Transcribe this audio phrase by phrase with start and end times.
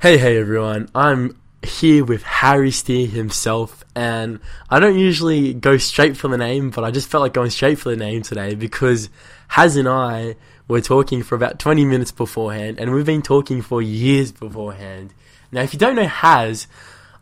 [0.00, 0.88] Hey, hey everyone.
[0.94, 4.38] I'm here with Harry Steer himself, and
[4.70, 7.80] I don't usually go straight for the name, but I just felt like going straight
[7.80, 9.10] for the name today because
[9.48, 10.36] Haz and I
[10.68, 15.14] were talking for about 20 minutes beforehand, and we've been talking for years beforehand.
[15.50, 16.68] Now, if you don't know Haz,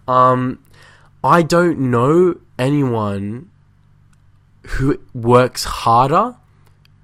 [0.07, 0.63] um,
[1.25, 3.51] I don't know anyone
[4.67, 6.37] who works harder,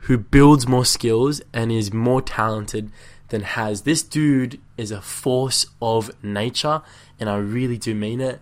[0.00, 2.92] who builds more skills, and is more talented
[3.32, 3.82] than Haz.
[3.82, 6.82] This dude is a force of nature,
[7.18, 8.40] and I really do mean it.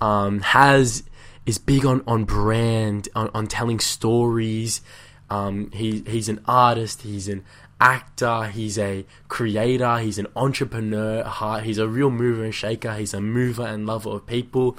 [0.00, 1.02] Um, Haz
[1.44, 4.80] is big on, on brand, on, on telling stories.
[5.28, 7.44] Um, he, he's an artist, he's an
[7.80, 11.22] actor, he's a creator, he's an entrepreneur
[11.62, 14.78] he's a real mover and shaker, he's a mover and lover of people.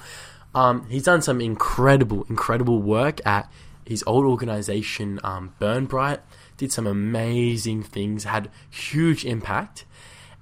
[0.54, 3.50] Um, he's done some incredible, incredible work at
[3.86, 6.22] his old organization, um, Burn Bright
[6.62, 9.84] did some amazing things, had huge impact,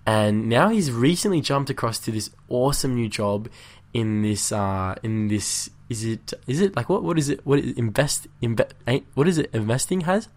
[0.05, 3.48] and now he's recently jumped across to this awesome new job
[3.94, 7.60] in this uh, in this is it is it like what what is it what
[7.60, 8.74] is invest invest
[9.13, 10.27] what is it investing Haz?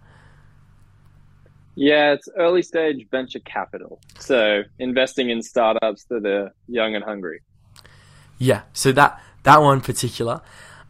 [1.75, 3.99] Yeah it's early stage venture capital.
[4.19, 7.41] So investing in startups that are young and hungry.
[8.37, 10.39] Yeah so that that one particular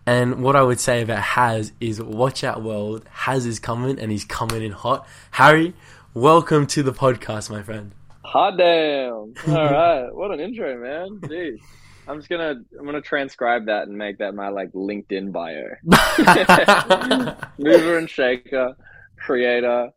[0.05, 3.05] and what I would say about Haz is watch out world.
[3.09, 5.07] Haz is coming and he's coming in hot.
[5.31, 5.73] Harry,
[6.13, 7.91] welcome to the podcast, my friend.
[8.23, 9.13] Hot damn.
[9.13, 10.09] All right.
[10.13, 11.19] What an intro, man.
[11.21, 11.59] Jeez.
[12.05, 15.69] I'm just gonna I'm gonna transcribe that and make that my like LinkedIn bio.
[17.57, 18.75] Mover and shaker,
[19.17, 19.89] creator,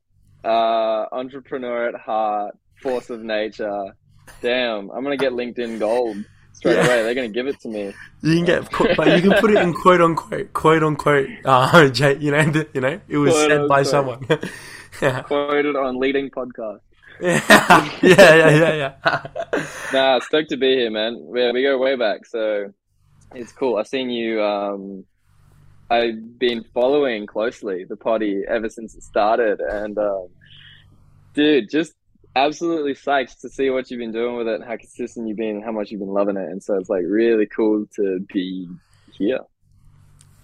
[0.44, 3.96] uh, entrepreneur at heart, force of nature.
[4.40, 6.18] Damn, I'm gonna get LinkedIn gold
[6.56, 6.86] straight yeah.
[6.86, 7.02] away.
[7.02, 7.92] They're going to give it to me.
[8.22, 11.28] You can get, but you can put it in quote unquote, quote unquote.
[11.44, 14.26] Uh, you know, the, you know, it was quote said by someone.
[15.02, 15.22] yeah.
[15.22, 16.80] Quoted on leading podcast.
[17.20, 17.40] yeah,
[18.02, 19.66] yeah, yeah, yeah.
[19.92, 21.30] nah, stoked to be here, man.
[21.34, 22.72] Yeah, we go way back, so
[23.34, 23.76] it's cool.
[23.76, 24.42] I've seen you.
[24.42, 25.04] Um,
[25.88, 30.28] I've been following closely the potty ever since it started, and um,
[31.32, 31.94] dude, just
[32.36, 35.56] absolutely psyched to see what you've been doing with it and how consistent you've been,
[35.56, 36.48] and how much you've been loving it.
[36.48, 38.68] And so it's like really cool to be
[39.12, 39.40] here.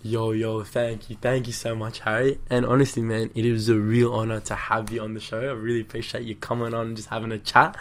[0.03, 1.17] Yo, yo, thank you.
[1.21, 2.41] Thank you so much, Harry.
[2.51, 5.39] And honestly, man, it is a real honor to have you on the show.
[5.39, 7.77] I really appreciate you coming on and just having a chat.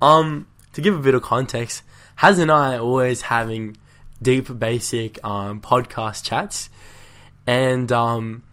[0.00, 1.82] Um, to give a bit of context,
[2.16, 3.76] Haz and I are always having
[4.22, 6.70] deep, basic um, podcast chats.
[7.44, 8.44] And um,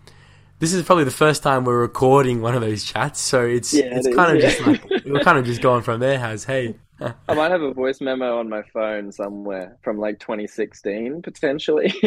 [0.60, 3.98] this is probably the first time we're recording one of those chats, so it's yeah,
[3.98, 4.74] it's it kind is, of yeah.
[4.74, 6.18] just like we're kind of just going from there.
[6.18, 11.22] Has hey, I might have a voice memo on my phone somewhere from like 2016
[11.22, 11.94] potentially,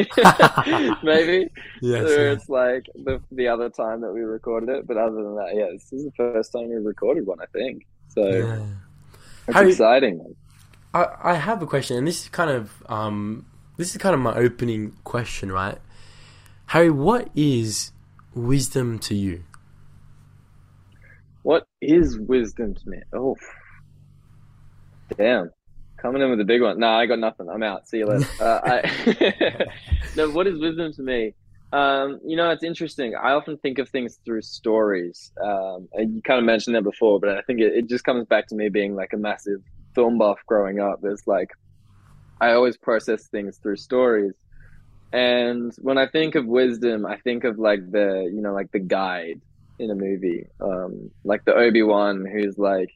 [1.02, 1.50] maybe.
[1.82, 5.36] Yeah, so it's like the the other time that we recorded it, but other than
[5.36, 7.86] that, yeah, this is the first time we recorded one, I think.
[8.08, 8.66] So yeah.
[9.46, 10.34] it's How exciting.
[10.94, 13.44] I I have a question, and this is kind of um
[13.76, 15.78] this is kind of my opening question, right?
[16.66, 17.92] Harry, what is
[18.34, 19.44] wisdom to you?
[21.42, 22.98] What is wisdom to me?
[23.12, 23.36] Oh,
[25.16, 25.50] damn.
[25.96, 26.78] Coming in with a big one.
[26.78, 27.48] No, I got nothing.
[27.48, 27.88] I'm out.
[27.88, 28.26] See you later.
[28.40, 29.66] uh, I...
[30.16, 31.34] no, what is wisdom to me?
[31.72, 33.14] Um, you know, it's interesting.
[33.14, 35.32] I often think of things through stories.
[35.42, 38.46] Um, you kind of mentioned that before, but I think it, it just comes back
[38.48, 39.60] to me being like a massive
[39.94, 41.00] film buff growing up.
[41.02, 41.50] There's like,
[42.40, 44.34] I always process things through stories.
[45.12, 48.78] And when I think of wisdom, I think of like the, you know, like the
[48.78, 49.40] guide
[49.78, 52.90] in a movie, um, like the Obi Wan, who's like,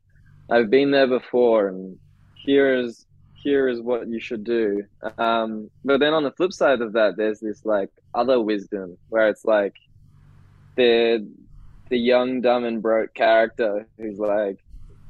[0.50, 1.98] I've been there before, and
[2.34, 4.84] here is here is what you should do.
[5.18, 9.28] Um, but then on the flip side of that, there's this like other wisdom where
[9.28, 9.74] it's like
[10.76, 11.26] the
[11.88, 14.58] the young, dumb, and broke character who's like,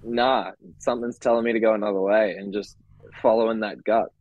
[0.04, 2.76] nah, something's telling me to go another way, and just
[3.20, 4.12] following that gut.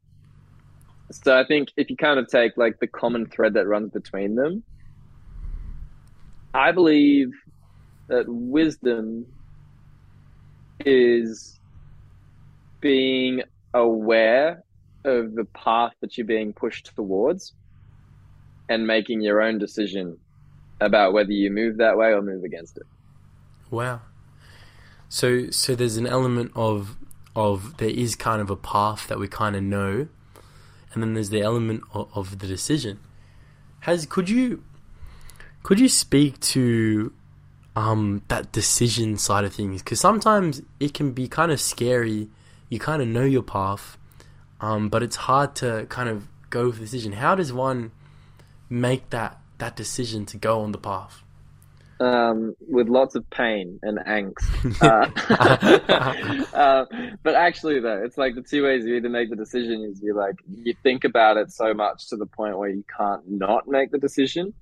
[1.12, 4.36] So I think if you kind of take like the common thread that runs between
[4.36, 4.64] them,
[6.54, 7.32] I believe
[8.08, 9.26] that wisdom
[10.86, 11.60] is
[12.82, 14.64] being aware
[15.06, 17.54] of the path that you're being pushed towards
[18.70, 20.18] and making your own decision
[20.80, 22.84] about whether you move that way or move against it.
[23.70, 24.02] Wow.
[25.10, 26.98] So so there's an element of
[27.36, 30.08] of there is kind of a path that we kind of know
[30.94, 33.00] and then there's the element of, of the decision.
[33.82, 34.64] Haz could you
[35.64, 37.14] could you speak to
[37.76, 39.82] um, that decision side of things?
[39.82, 42.30] Because sometimes it can be kind of scary.
[42.70, 43.98] You kind of know your path,
[44.60, 47.14] um, but it's hard to kind of go with the decision.
[47.14, 47.92] How does one
[48.70, 51.24] make that that decision to go on the path?
[52.02, 54.42] Um, with lots of pain and angst.
[54.82, 56.86] Uh, uh,
[57.24, 60.16] but actually, though, it's like the two ways you either make the decision is you
[60.16, 63.92] like you think about it so much to the point where you can't not make
[63.92, 64.54] the decision,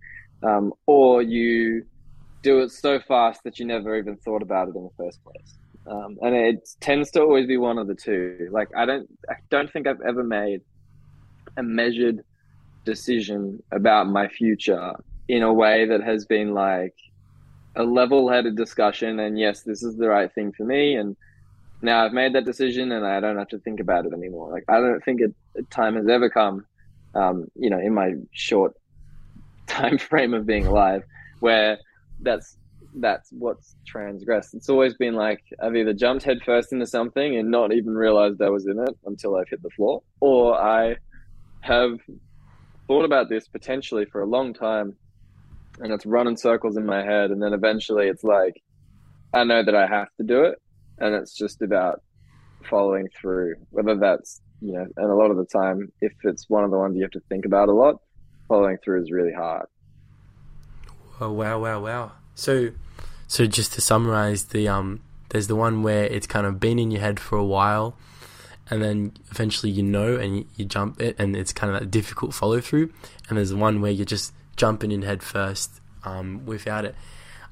[0.44, 1.86] um, or you
[2.42, 5.58] do it so fast that you never even thought about it in the first place.
[5.88, 8.50] Um, and it tends to always be one of the two.
[8.52, 10.62] Like I don't, I don't think I've ever made
[11.56, 12.24] a measured
[12.84, 14.94] decision about my future
[15.30, 16.96] in a way that has been like
[17.76, 21.16] a level-headed discussion and yes this is the right thing for me and
[21.82, 24.52] now i've made that decision and i don't have to think about it anymore.
[24.52, 26.66] Like i don't think a, time has ever come
[27.16, 28.74] um, you know in my short
[29.68, 31.04] time frame of being alive
[31.40, 31.78] where
[32.22, 32.58] that's
[32.96, 34.56] that's what's transgressed.
[34.56, 38.50] It's always been like i've either jumped headfirst into something and not even realized i
[38.50, 40.96] was in it until i've hit the floor or i
[41.62, 42.00] have
[42.88, 44.96] thought about this potentially for a long time
[45.80, 48.62] and it's running circles in my head and then eventually it's like
[49.34, 50.62] i know that i have to do it
[51.00, 52.02] and it's just about
[52.70, 56.64] following through whether that's you know and a lot of the time if it's one
[56.64, 57.96] of the ones you have to think about a lot
[58.50, 59.68] following through is really hard.
[61.22, 62.12] Oh wow wow wow.
[62.36, 62.72] So
[63.28, 66.92] so just to summarize the um there's the one where it's kind of been in
[66.92, 67.96] your head for a while
[68.70, 71.92] and then eventually you know and you, you jump it and it's kind of that
[71.92, 72.92] difficult follow through
[73.30, 76.96] and there's one where you're just jumping in head first um, without it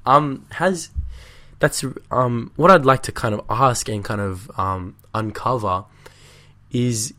[0.06, 0.90] um, Haz
[1.58, 5.84] that's um, what I'd like to kind of ask and kind of um, uncover
[6.70, 7.14] is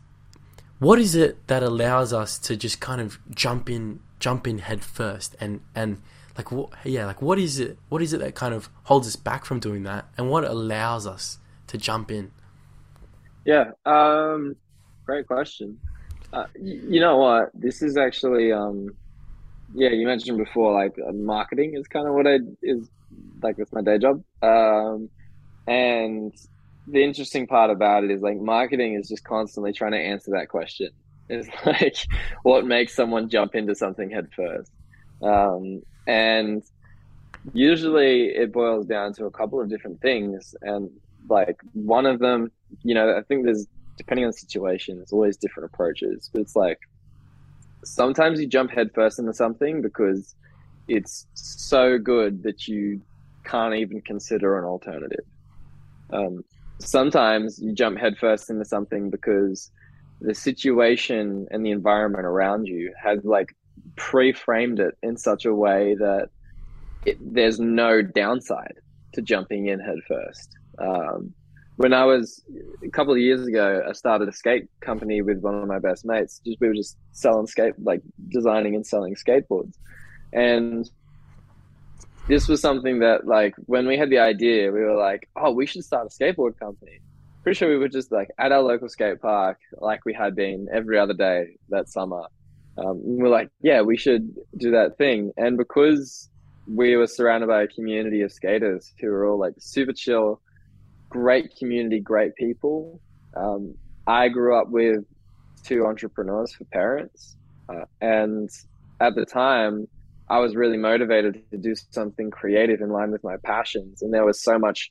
[0.78, 4.82] what is it that allows us to just kind of jump in jump in head
[4.82, 6.00] first and and
[6.38, 9.16] like what yeah like what is it what is it that kind of holds us
[9.16, 12.30] back from doing that and what allows us to jump in
[13.44, 14.56] yeah, um,
[15.06, 15.78] great question.
[16.32, 17.50] Uh, you know what?
[17.54, 18.94] This is actually, um,
[19.74, 22.88] yeah, you mentioned before, like uh, marketing is kind of what I is
[23.42, 23.56] like.
[23.56, 24.22] That's my day job.
[24.42, 25.08] Um,
[25.66, 26.32] and
[26.86, 30.48] the interesting part about it is like marketing is just constantly trying to answer that
[30.48, 30.90] question.
[31.32, 31.94] It's like
[32.42, 34.72] what makes someone jump into something headfirst,
[35.22, 36.60] um, and
[37.52, 40.56] usually it boils down to a couple of different things.
[40.62, 40.90] And
[41.28, 42.50] like one of them,
[42.82, 46.28] you know, I think there's depending on the situation, there's always different approaches.
[46.32, 46.80] But it's like
[47.84, 50.34] sometimes you jump headfirst into something because
[50.88, 53.00] it's so good that you
[53.44, 55.24] can't even consider an alternative.
[56.12, 56.44] Um,
[56.78, 59.70] sometimes you jump headfirst into something because
[60.20, 63.54] the situation and the environment around you has like
[63.96, 66.28] pre-framed it in such a way that
[67.06, 68.74] it, there's no downside
[69.12, 70.50] to jumping in headfirst.
[70.78, 71.32] Um,
[71.80, 72.44] when I was
[72.84, 76.04] a couple of years ago, I started a skate company with one of my best
[76.04, 76.42] mates.
[76.44, 79.78] Just we were just selling skate, like designing and selling skateboards,
[80.30, 80.90] and
[82.28, 85.64] this was something that, like, when we had the idea, we were like, "Oh, we
[85.64, 87.00] should start a skateboard company."
[87.44, 90.68] Pretty sure we were just like at our local skate park, like we had been
[90.70, 92.24] every other day that summer.
[92.76, 96.28] Um, we we're like, "Yeah, we should do that thing," and because
[96.66, 100.42] we were surrounded by a community of skaters who were all like super chill
[101.10, 103.00] great community, great people.
[103.36, 103.74] Um,
[104.06, 105.04] I grew up with
[105.62, 107.36] two entrepreneurs for parents,
[107.68, 108.48] uh, and
[109.00, 109.86] at the time,
[110.30, 114.00] I was really motivated to do something creative in line with my passions.
[114.00, 114.90] And there was so much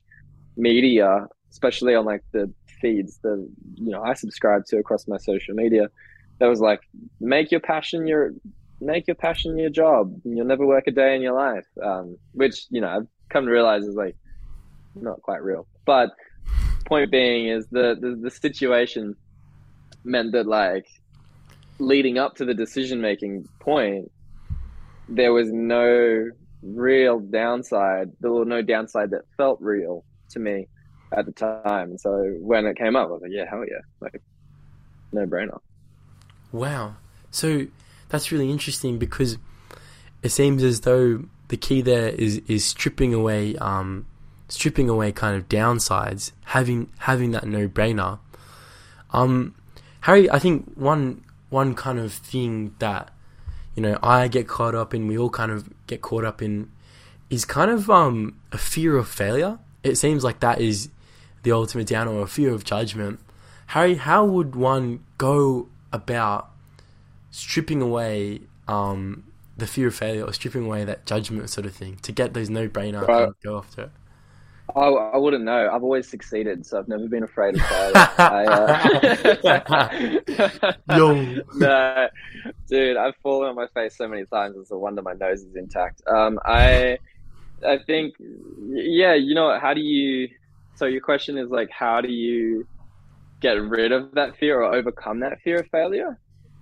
[0.56, 5.54] media, especially on like the feeds that you know I subscribe to across my social
[5.54, 5.88] media.
[6.38, 6.80] That was like,
[7.20, 8.32] make your passion your
[8.80, 10.14] make your passion your job.
[10.24, 11.66] You'll never work a day in your life.
[11.82, 14.16] Um, which you know I've come to realize is like
[14.94, 15.66] not quite real.
[15.84, 16.10] But
[16.86, 19.16] point being is the, the, the situation
[20.04, 20.86] meant that like
[21.78, 24.10] leading up to the decision making point,
[25.08, 26.30] there was no
[26.62, 28.10] real downside.
[28.20, 30.68] There was no downside that felt real to me
[31.16, 31.98] at the time.
[31.98, 34.22] So when it came up, I was like, yeah, hell yeah, like
[35.12, 35.58] no brainer.
[36.52, 36.96] Wow.
[37.30, 37.66] So
[38.08, 39.38] that's really interesting because
[40.22, 44.06] it seems as though the key there is is stripping away um,
[44.50, 48.18] stripping away kind of downsides, having having that no brainer.
[49.12, 49.54] Um,
[50.02, 53.10] Harry, I think one one kind of thing that
[53.74, 56.70] you know I get caught up in, we all kind of get caught up in,
[57.30, 59.58] is kind of um a fear of failure.
[59.82, 60.90] It seems like that is
[61.42, 63.20] the ultimate down or a fear of judgment.
[63.68, 66.50] Harry, how would one go about
[67.30, 69.24] stripping away um,
[69.56, 72.50] the fear of failure or stripping away that judgment sort of thing to get those
[72.50, 73.30] no brainer right.
[73.42, 73.90] go after it?
[74.76, 75.70] I, I wouldn't know.
[75.72, 78.08] I've always succeeded, so I've never been afraid of failure.
[78.18, 78.44] I,
[79.68, 80.72] uh...
[81.56, 82.08] No,
[82.68, 84.56] dude, I've fallen on my face so many times.
[84.58, 86.02] It's a wonder my nose is intact.
[86.06, 86.98] Um, I
[87.66, 88.14] I think,
[88.68, 90.28] yeah, you know, how do you?
[90.76, 92.66] So your question is like, how do you
[93.40, 96.18] get rid of that fear or overcome that fear of failure?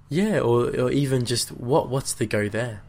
[0.08, 2.82] Yeah, or or even just what what's the go there?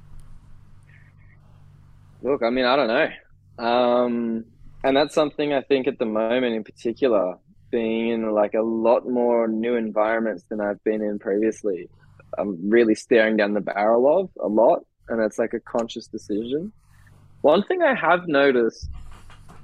[2.22, 4.46] Look, I mean, I don't know, um,
[4.84, 7.38] and that's something I think at the moment, in particular,
[7.72, 11.90] being in like a lot more new environments than I've been in previously.
[12.38, 16.72] I'm really staring down the barrel of a lot, and it's like a conscious decision.
[17.42, 18.90] One thing I have noticed,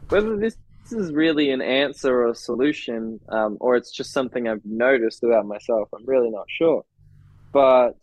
[0.09, 0.57] whether this
[0.91, 5.45] is really an answer or a solution, um, or it's just something I've noticed about
[5.45, 6.83] myself, I'm really not sure.
[7.51, 7.97] But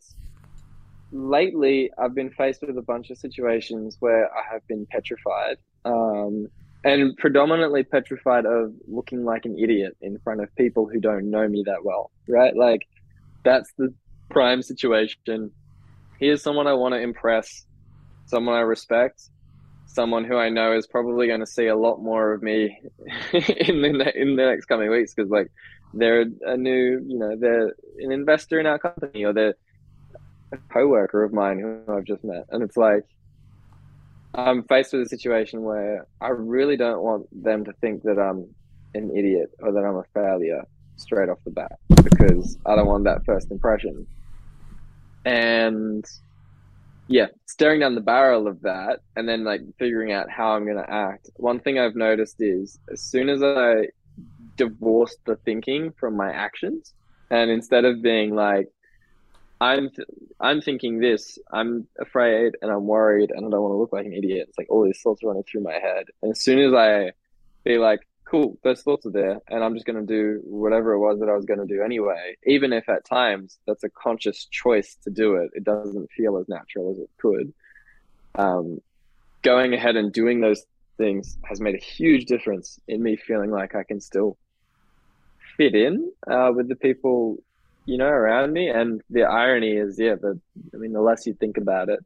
[1.13, 6.49] lately, I've been faced with a bunch of situations where I have been petrified, um,
[6.85, 11.47] and predominantly petrified of looking like an idiot in front of people who don't know
[11.47, 12.57] me that well, right?
[12.57, 12.81] Like,
[13.45, 13.95] that's the
[14.31, 15.51] prime situation.
[16.19, 17.67] Here's someone I want to impress,
[18.27, 19.23] someone I respect,
[19.87, 22.81] someone who I know is probably going to see a lot more of me
[23.33, 25.51] in the in the next coming weeks because like
[25.95, 29.55] they're a new, you know, they're an investor in our company or they're
[30.53, 33.05] a coworker of mine who I've just met, and it's like
[34.35, 38.47] I'm faced with a situation where I really don't want them to think that I'm
[38.95, 40.63] an idiot or that I'm a failure
[40.97, 44.07] straight off the bat because I don't want that first impression.
[45.25, 46.05] And
[47.09, 50.83] yeah, staring down the barrel of that and then like figuring out how I'm going
[50.83, 51.31] to act.
[51.37, 53.89] One thing I've noticed is as soon as I
[54.57, 56.95] divorce the thinking from my actions,
[57.31, 58.69] and instead of being like,
[59.63, 60.09] I'm th-
[60.41, 64.07] I'm thinking this, I'm afraid and I'm worried and I don't want to look like
[64.07, 64.47] an idiot.
[64.49, 66.07] It's like all these thoughts running through my head.
[66.21, 67.13] And as soon as I
[67.63, 70.99] be like, cool, those thoughts are there, and I'm just going to do whatever it
[70.99, 72.35] was that I was going to do anyway.
[72.45, 76.49] Even if at times that's a conscious choice to do it, it doesn't feel as
[76.49, 77.53] natural as it could.
[78.35, 78.81] Um,
[79.43, 80.65] going ahead and doing those
[80.99, 84.37] things has made a huge difference in me feeling like I can still
[85.57, 87.39] fit in uh, with the people
[87.85, 88.69] you know around me.
[88.69, 90.41] And the irony is, yeah, the
[90.75, 92.01] I mean, the less you think about it,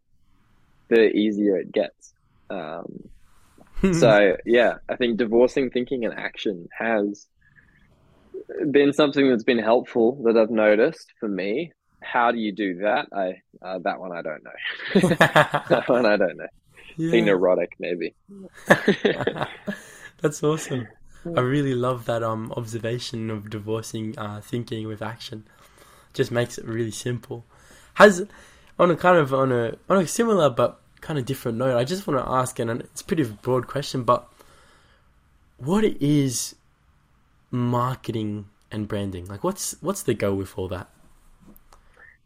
[0.88, 2.14] the easier it gets.
[2.50, 3.08] Um,
[3.92, 7.26] so yeah, I think divorcing thinking and action has
[8.70, 11.72] been something that's been helpful that I've noticed for me.
[12.02, 13.08] How do you do that?
[13.12, 15.08] I uh, that one I don't know.
[15.68, 16.46] that one I don't know.
[16.96, 17.10] Yeah.
[17.10, 18.14] Being neurotic, maybe.
[20.22, 20.88] that's awesome.
[21.36, 25.44] I really love that um observation of divorcing uh, thinking with action.
[26.16, 27.44] Just makes it really simple.
[27.94, 28.26] Haz
[28.78, 31.84] on a kind of on a on a similar but kind of different note, I
[31.84, 34.28] just want to ask, and it's a pretty broad question, but
[35.58, 36.56] what is
[37.50, 39.26] marketing and branding?
[39.26, 40.88] Like, what's what's the go with all that?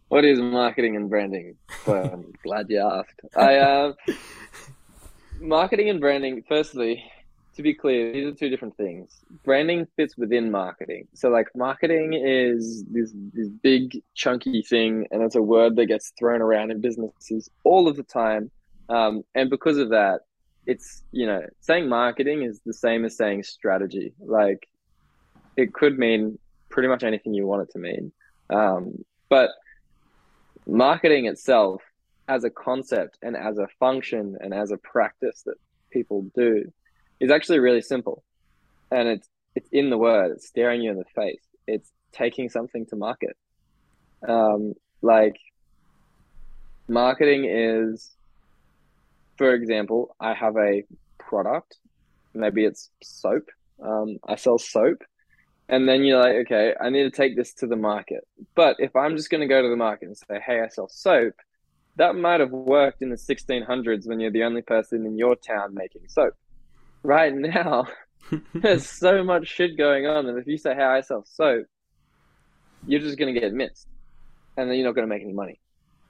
[0.09, 1.57] What is marketing and branding?
[1.87, 3.21] Well, I'm glad you asked.
[3.37, 3.93] I uh,
[5.41, 6.43] marketing and branding.
[6.49, 7.05] Firstly,
[7.57, 9.21] to be clear, these are two different things.
[9.45, 11.09] Branding fits within marketing.
[11.15, 16.13] So, like, marketing is this this big chunky thing, and it's a word that gets
[16.19, 18.51] thrown around in businesses all of the time
[18.91, 20.23] um, and because of that,
[20.67, 24.13] it's, you know, saying marketing is the same as saying strategy.
[24.21, 24.69] Like
[25.57, 26.39] it could mean
[26.69, 28.13] pretty much anything you want it to mean.
[28.51, 29.51] Um, but
[30.67, 31.83] marketing itself
[32.29, 35.57] as a concept and as a function and as a practice that
[35.91, 36.71] people do
[37.21, 38.25] is actually really simple.
[38.91, 41.43] And it's, it's in the word, it's staring you in the face.
[41.67, 43.37] It's taking something to market.
[44.27, 45.37] Um, like
[46.89, 48.17] marketing is
[49.41, 50.85] for example, I have a
[51.19, 51.79] product,
[52.35, 53.49] maybe it's soap.
[53.83, 55.03] Um, I sell soap,
[55.67, 58.29] and then you're like, okay, I need to take this to the market.
[58.55, 60.91] But if I'm just going to go to the market and say, hey, I sell
[60.91, 61.33] soap,
[61.97, 65.73] that might have worked in the 1600s when you're the only person in your town
[65.73, 66.35] making soap.
[67.03, 67.87] Right now,
[68.55, 71.67] there's so much shit going on, and if you say, hey, I sell soap,
[72.87, 73.87] you're just going to get missed,
[74.57, 75.61] and then you're not going to make any money.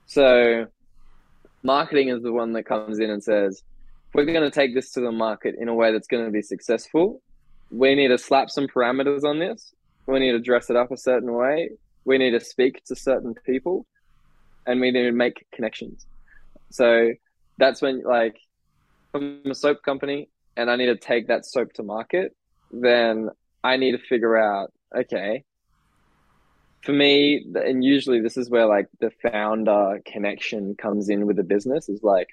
[0.07, 0.67] So
[1.63, 3.63] marketing is the one that comes in and says,
[4.13, 6.41] we're going to take this to the market in a way that's going to be
[6.41, 7.21] successful.
[7.69, 9.73] We need to slap some parameters on this.
[10.07, 11.69] We need to dress it up a certain way.
[12.03, 13.85] We need to speak to certain people
[14.65, 16.05] and we need to make connections.
[16.71, 17.11] So
[17.57, 18.37] that's when, like,
[19.13, 22.35] I'm a soap company and I need to take that soap to market,
[22.71, 23.29] then
[23.63, 25.43] I need to figure out, okay,
[26.83, 31.43] for me, and usually this is where like the founder connection comes in with the
[31.43, 32.29] business is like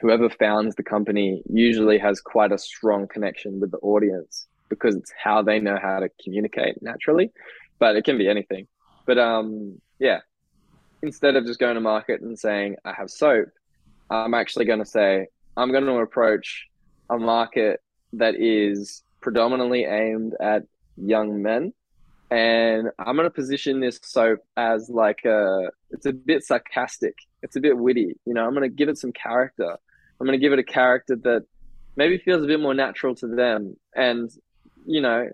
[0.00, 5.12] whoever founds the company usually has quite a strong connection with the audience because it's
[5.22, 7.30] how they know how to communicate naturally.
[7.78, 8.66] But it can be anything.
[9.06, 10.20] But um, yeah,
[11.02, 13.48] instead of just going to market and saying I have soap,
[14.10, 15.26] I'm actually going to say
[15.56, 16.66] I'm going to approach
[17.10, 17.80] a market
[18.14, 20.64] that is predominantly aimed at
[20.96, 21.72] young men.
[22.30, 27.16] And I'm going to position this soap as like a, it's a bit sarcastic.
[27.42, 28.16] It's a bit witty.
[28.24, 29.70] You know, I'm going to give it some character.
[29.70, 31.44] I'm going to give it a character that
[31.96, 33.76] maybe feels a bit more natural to them.
[33.94, 34.30] And,
[34.86, 35.28] you know,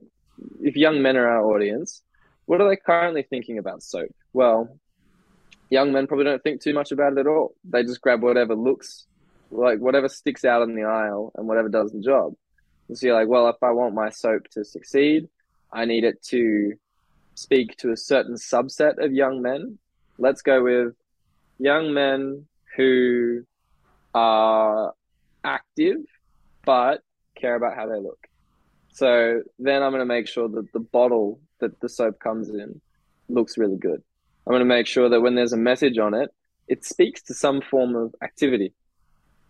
[0.60, 2.02] if young men are our audience,
[2.46, 4.10] what are they currently thinking about soap?
[4.32, 4.76] Well,
[5.70, 7.54] young men probably don't think too much about it at all.
[7.64, 9.06] They just grab whatever looks
[9.50, 12.34] like whatever sticks out in the aisle and whatever does the job.
[12.92, 15.28] so you're like, well, if I want my soap to succeed,
[15.72, 16.74] I need it to
[17.34, 19.78] speak to a certain subset of young men.
[20.18, 20.94] Let's go with
[21.58, 23.44] young men who
[24.14, 24.92] are
[25.44, 25.98] active
[26.64, 27.02] but
[27.34, 28.26] care about how they look.
[28.92, 32.80] So then I'm going to make sure that the bottle that the soap comes in
[33.28, 34.02] looks really good.
[34.46, 36.30] I'm going to make sure that when there's a message on it,
[36.68, 38.72] it speaks to some form of activity.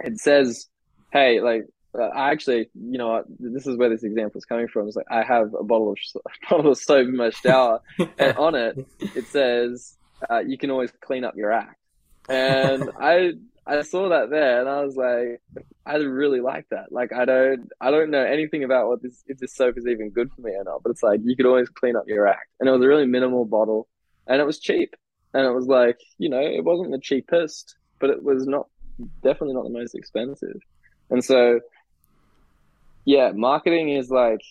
[0.05, 0.69] It says,
[1.13, 1.67] hey, like,
[1.99, 4.87] uh, I actually, you know this is where this example is coming from.
[4.87, 7.81] It's like, I have a bottle of, a bottle of soap in my shower,
[8.19, 9.97] and on it, it says,
[10.29, 11.77] uh, you can always clean up your act.
[12.29, 13.33] And I,
[13.67, 15.41] I saw that there and I was like,
[15.87, 16.93] I really like that.
[16.93, 20.11] Like I don't I don't know anything about what this if this soap is even
[20.11, 22.49] good for me or not, but it's like you could always clean up your act.
[22.59, 23.89] And it was a really minimal bottle
[24.27, 24.95] and it was cheap.
[25.33, 28.67] And it was like, you know, it wasn't the cheapest, but it was not
[29.23, 30.61] definitely not the most expensive.
[31.11, 31.61] And so
[33.05, 34.43] yeah, marketing is like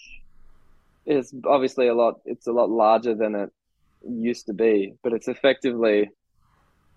[1.05, 3.51] it's obviously a lot it's a lot larger than it
[4.07, 6.09] used to be, but it's effectively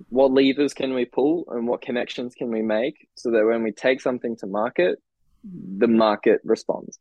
[0.09, 3.71] what levers can we pull and what connections can we make so that when we
[3.71, 5.01] take something to market,
[5.79, 6.99] the market responds.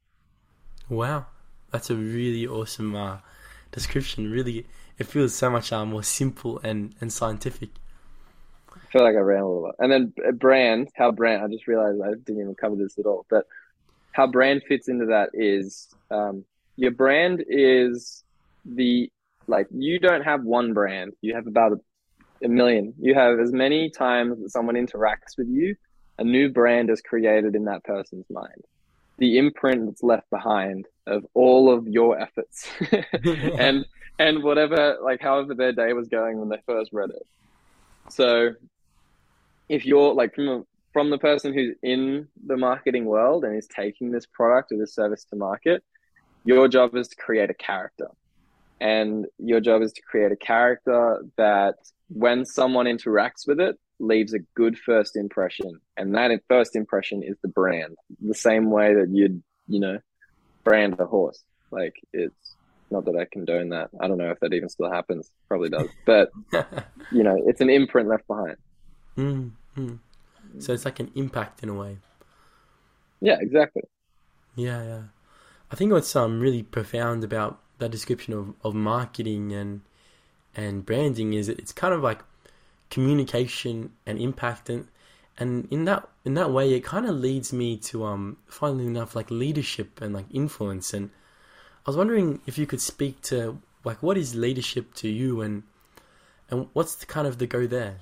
[0.89, 1.25] Wow,
[1.71, 3.17] that's a really awesome uh,
[3.71, 4.29] description.
[4.29, 4.65] Really,
[4.97, 7.69] it feels so much uh, more simple and, and scientific.
[8.75, 9.75] I feel like I ran a little bit.
[9.79, 13.25] And then brand, how brand, I just realized I didn't even cover this at all,
[13.29, 13.45] but
[14.11, 18.23] how brand fits into that is um, your brand is
[18.65, 19.09] the,
[19.47, 21.73] like, you don't have one brand, you have about
[22.43, 22.93] a million.
[22.99, 25.75] You have as many times that someone interacts with you,
[26.17, 28.63] a new brand is created in that person's mind.
[29.17, 32.67] The imprint that's left behind of all of your efforts
[33.57, 33.85] and
[34.17, 37.25] and whatever like however their day was going when they first read it.
[38.11, 38.51] So
[39.69, 43.67] if you're like from a, from the person who's in the marketing world and is
[43.67, 45.83] taking this product or this service to market,
[46.43, 48.07] your job is to create a character.
[48.81, 51.75] And your job is to create a character that
[52.09, 55.79] when someone interacts with it, leaves a good first impression.
[55.95, 57.95] And that first impression is the brand.
[58.19, 59.99] The same way that you'd, you know,
[60.63, 61.41] brand a horse.
[61.69, 62.55] Like it's
[62.91, 63.89] not that I condone that.
[63.99, 65.29] I don't know if that even still happens.
[65.47, 65.89] Probably does.
[66.05, 66.31] But,
[67.11, 68.57] you know, it's an imprint left behind.
[69.17, 69.95] Mm-hmm.
[70.59, 71.97] So it's like an impact in a way.
[73.21, 73.83] Yeah, exactly.
[74.55, 75.01] Yeah, yeah.
[75.71, 79.81] I think what's um really profound about that description of, of marketing and
[80.55, 82.19] and branding is it's kind of like
[82.89, 84.87] communication and impact and
[85.37, 89.15] and in that in that way it kind of leads me to um finally enough
[89.15, 91.09] like leadership and like influence and
[91.85, 95.63] I was wondering if you could speak to like what is leadership to you and
[96.49, 97.97] and what's the kind of the go there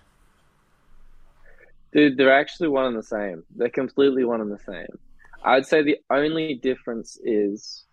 [1.94, 5.00] dude they're actually one and the same they're completely one and the same
[5.44, 7.86] I'd say the only difference is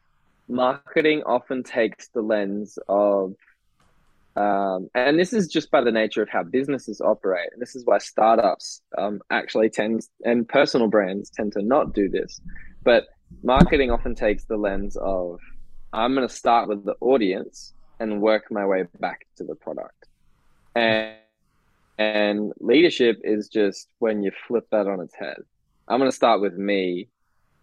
[0.49, 3.35] marketing often takes the lens of
[4.37, 7.49] um, and this is just by the nature of how businesses operate.
[7.55, 12.11] And this is why startups um, actually tend and personal brands tend to not do
[12.11, 12.38] this.
[12.85, 13.05] But
[13.42, 15.40] marketing often takes the lens of
[15.96, 20.04] I'm going to start with the audience and work my way back to the product.
[20.74, 21.16] And
[21.98, 25.38] and leadership is just when you flip that on its head.
[25.88, 27.09] I'm going to start with me,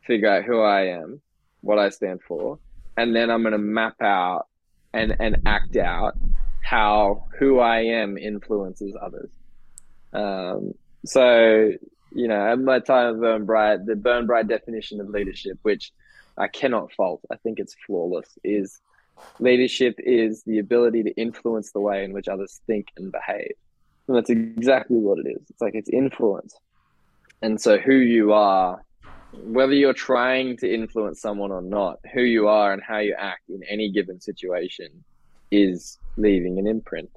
[0.07, 1.21] figure out who I am,
[1.61, 2.57] what I stand for,
[2.97, 4.47] and then I'm going to map out
[4.93, 6.17] and and act out
[6.63, 9.29] how who I am influences others.
[10.11, 10.73] Um,
[11.05, 11.69] so,
[12.15, 15.91] you know, at my time of Burn Bright, the Burn Bright definition of leadership, which
[16.37, 18.79] I cannot fault, I think it's flawless, is
[19.39, 23.53] leadership is the ability to influence the way in which others think and behave.
[24.07, 25.49] And that's exactly what it is.
[25.49, 26.55] It's like it's influence.
[27.41, 28.83] And so who you are,
[29.33, 33.49] whether you're trying to influence someone or not, who you are and how you act
[33.49, 35.03] in any given situation
[35.51, 37.09] is leaving an imprint.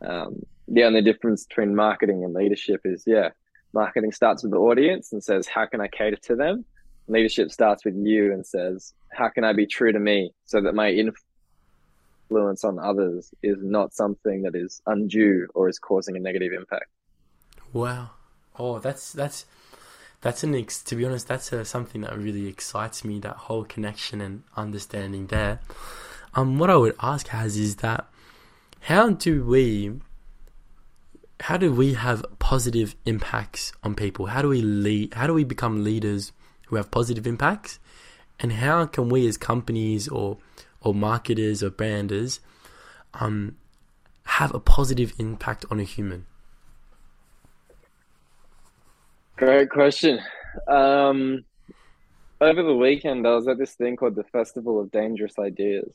[0.00, 3.30] Um, the only difference between marketing and leadership is, yeah,
[3.72, 6.64] marketing starts with the audience and says, how can I cater to them?
[7.08, 10.74] Leadership starts with you and says, how can I be true to me so that
[10.74, 16.52] my influence on others is not something that is undue or is causing a negative
[16.52, 16.86] impact?
[17.72, 18.10] Wow.
[18.58, 19.46] Oh, that's, that's,
[20.22, 23.18] that's an ex- to be honest, that's uh, something that really excites me.
[23.18, 25.60] That whole connection and understanding there.
[26.34, 28.06] Um, what I would ask Haz is that
[28.82, 30.00] how do we
[31.40, 34.26] how do we have positive impacts on people?
[34.26, 35.14] How do we lead?
[35.14, 36.32] How do we become leaders
[36.72, 37.78] who have positive impacts?
[38.40, 40.38] And how can we, as companies or
[40.80, 42.40] or marketers or branders,
[43.14, 43.56] um,
[44.24, 46.24] have a positive impact on a human?
[49.36, 50.18] Great question.
[50.66, 51.44] Um,
[52.40, 55.92] over the weekend, I was at this thing called the Festival of Dangerous Ideas,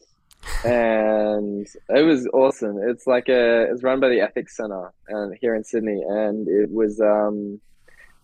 [0.63, 2.77] and it was awesome.
[2.87, 6.69] It's like a it's run by the Ethics Center and here in Sydney, and it
[6.69, 7.59] was um,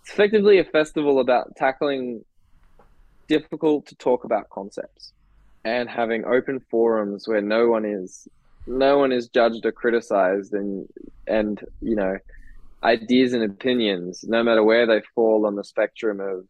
[0.01, 2.23] it's effectively a festival about tackling
[3.27, 5.13] difficult to talk about concepts
[5.63, 8.27] and having open forums where no one is
[8.65, 10.87] no one is judged or criticized and
[11.27, 12.17] and you know
[12.83, 16.45] ideas and opinions no matter where they fall on the spectrum of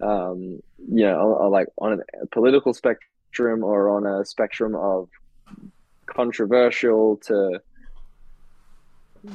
[0.00, 5.08] um, you know like on a political spectrum or on a spectrum of
[6.06, 7.60] controversial to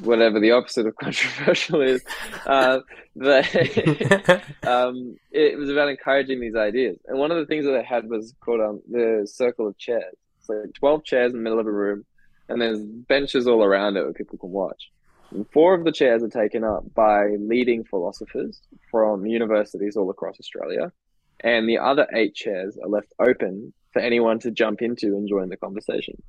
[0.02, 2.04] whatever the opposite of controversial is.
[2.46, 2.80] Uh,
[3.16, 3.46] but
[4.68, 6.98] um, it was about encouraging these ideas.
[7.08, 10.16] And one of the things that I had was called um, the circle of chairs.
[10.40, 12.06] It's like 12 chairs in the middle of a room,
[12.50, 14.92] and there's benches all around it where people can watch.
[15.32, 20.40] And four of the chairs are taken up by leading philosophers from universities all across
[20.40, 20.92] Australia.
[21.40, 25.50] And the other eight chairs are left open for anyone to jump into and join
[25.50, 26.22] the conversation.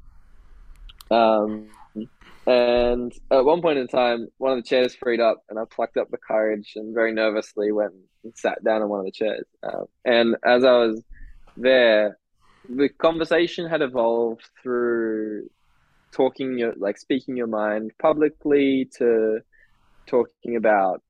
[1.10, 1.68] Um,
[2.46, 5.96] and at one point in time, one of the chairs freed up, and I plucked
[5.96, 9.46] up the courage and very nervously went and sat down on one of the chairs.
[9.62, 11.02] Uh, and as I was
[11.56, 12.18] there,
[12.68, 15.48] the conversation had evolved through
[16.12, 19.40] talking your like speaking your mind publicly to
[20.06, 21.02] talking about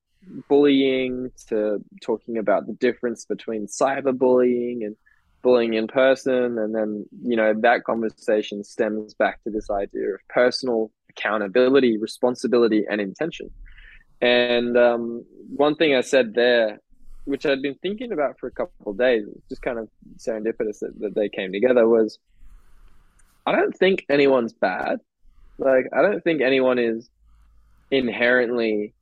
[0.49, 4.97] bullying to talking about the difference between cyberbullying and
[5.42, 10.20] bullying in person and then you know that conversation stems back to this idea of
[10.31, 13.50] personal accountability responsibility and intention.
[14.20, 15.24] And um,
[15.55, 16.81] one thing i said there
[17.27, 20.92] which i'd been thinking about for a couple of days just kind of serendipitous that,
[21.00, 22.18] that they came together was
[23.46, 24.98] i don't think anyone's bad.
[25.59, 27.09] Like i don't think anyone is
[27.90, 28.94] inherently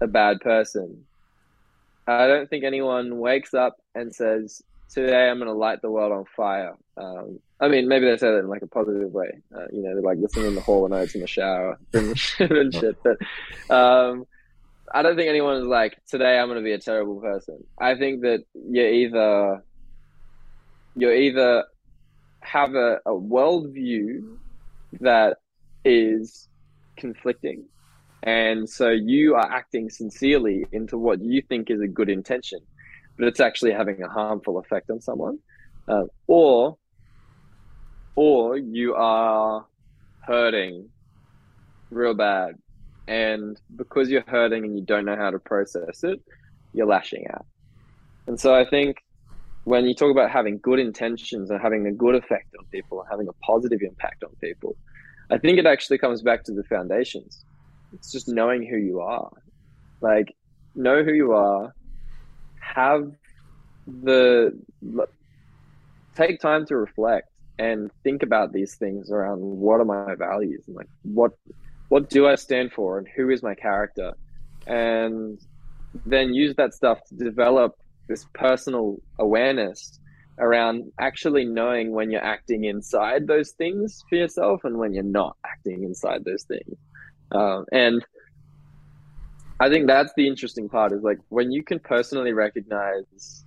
[0.00, 1.04] a bad person.
[2.06, 6.12] I don't think anyone wakes up and says today I'm going to light the world
[6.12, 6.74] on fire.
[6.96, 9.30] Um, I mean, maybe they say that in like a positive way.
[9.54, 12.18] Uh, you know, they're like listening in the Hall and Oates in the shower and
[12.18, 12.96] shit.
[13.02, 13.18] But
[13.74, 14.26] um,
[14.92, 17.64] I don't think anyone is like, today I'm going to be a terrible person.
[17.78, 19.62] I think that you're either
[20.96, 21.64] you either
[22.40, 24.36] have a, a worldview
[25.00, 25.38] that
[25.84, 26.48] is
[26.96, 27.64] conflicting.
[28.22, 32.60] And so you are acting sincerely into what you think is a good intention
[33.16, 35.38] but it's actually having a harmful effect on someone,
[35.88, 36.76] uh, or
[38.16, 39.64] or you are
[40.26, 40.88] hurting
[41.90, 42.56] real bad,
[43.06, 46.20] and because you're hurting and you don't know how to process it,
[46.72, 47.46] you're lashing out.
[48.26, 48.96] And so I think
[49.64, 53.08] when you talk about having good intentions and having a good effect on people and
[53.10, 54.76] having a positive impact on people,
[55.30, 57.44] I think it actually comes back to the foundations.
[57.92, 59.30] It's just knowing who you are.
[60.00, 60.34] Like,
[60.74, 61.74] know who you are,
[62.60, 63.10] have
[63.86, 64.58] the
[66.14, 70.76] take time to reflect and think about these things around what are my values and
[70.76, 71.32] like what
[71.88, 74.12] what do I stand for and who is my character?
[74.66, 75.38] And
[76.04, 77.76] then use that stuff to develop
[78.08, 79.98] this personal awareness
[80.38, 85.36] around actually knowing when you're acting inside those things for yourself and when you're not
[85.46, 86.76] acting inside those things.
[87.32, 88.04] Um, and
[89.58, 93.45] I think that's the interesting part is like when you can personally recognize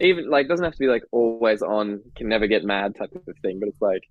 [0.00, 3.36] even like doesn't have to be like always on can never get mad type of
[3.42, 4.02] thing, but it's like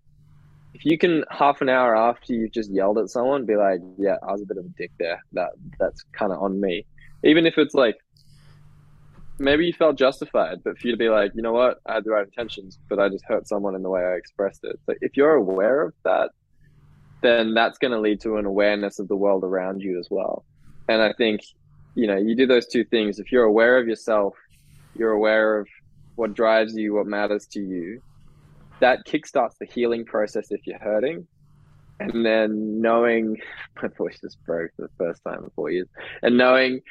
[0.73, 4.17] if you can half an hour after you've just yelled at someone be like, Yeah,
[4.21, 5.23] I was a bit of a dick there.
[5.33, 6.85] That that's kinda on me.
[7.23, 7.97] Even if it's like
[9.39, 12.03] maybe you felt justified, but for you to be like, you know what, I had
[12.03, 14.79] the right intentions, but I just hurt someone in the way I expressed it.
[14.85, 16.31] So if you're aware of that,
[17.21, 20.43] then that's going to lead to an awareness of the world around you as well.
[20.87, 21.41] And I think,
[21.95, 23.19] you know, you do those two things.
[23.19, 24.35] If you're aware of yourself,
[24.95, 25.67] you're aware of
[26.17, 28.01] what drives you, what matters to you,
[28.79, 31.25] that kickstarts the healing process if you're hurting.
[31.99, 33.37] And then knowing
[33.81, 35.87] my voice just broke for the first time in four years.
[36.21, 36.81] And knowing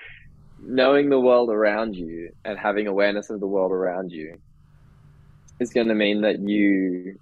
[0.58, 4.38] knowing the world around you and having awareness of the world around you
[5.60, 7.18] is to mean that you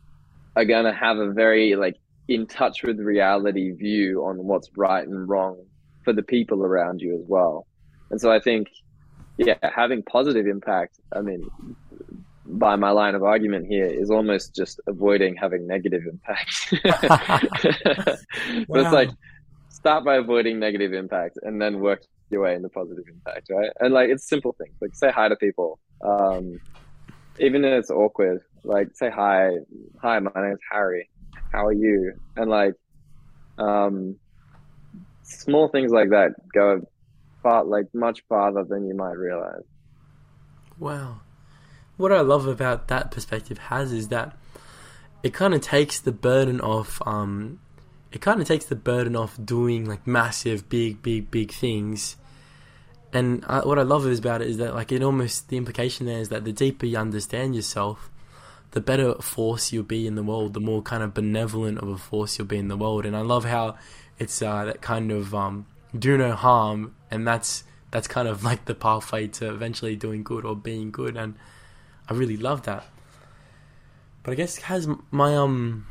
[0.55, 1.97] are going to have a very like
[2.29, 5.57] in touch with reality view on what's right and wrong
[6.05, 7.67] for the people around you as well.
[8.11, 8.69] And so I think
[9.37, 11.01] yeah, having positive impact.
[11.13, 11.49] I mean,
[12.47, 16.75] by my line of argument here is almost just avoiding having negative impact.
[16.85, 18.19] but
[18.69, 18.81] wow.
[18.81, 19.11] it's like
[19.69, 23.71] start by avoiding negative impact and then work your way into positive impact, right?
[23.81, 26.61] And like it's simple things like say hi to people, um,
[27.39, 28.41] even if it's awkward.
[28.63, 29.51] Like say hi,
[30.01, 31.09] hi, my name's Harry.
[31.53, 32.15] How are you?
[32.37, 32.75] And like,
[33.59, 34.17] um,
[35.23, 36.81] small things like that go
[37.43, 39.65] far, like much farther than you might realize.
[40.79, 41.21] Wow
[41.97, 44.37] what I love about that perspective Haz is that
[45.23, 47.01] it kind of takes the burden off.
[47.07, 47.61] Um,
[48.13, 52.17] it kind of takes the burden off doing like massive, big, big, big things.
[53.13, 56.07] And I, what I love is about it is that like it almost the implication
[56.07, 58.11] there is that the deeper you understand yourself,
[58.73, 61.97] the better force you'll be in the world, the more kind of benevolent of a
[61.97, 63.07] force you'll be in the world.
[63.07, 63.77] And I love how
[64.19, 68.65] it's uh, that kind of um, do no harm, and that's that's kind of like
[68.65, 71.17] the pathway to eventually doing good or being good.
[71.17, 71.35] And
[72.09, 72.85] I really love that.
[74.23, 75.87] But I guess Haz my um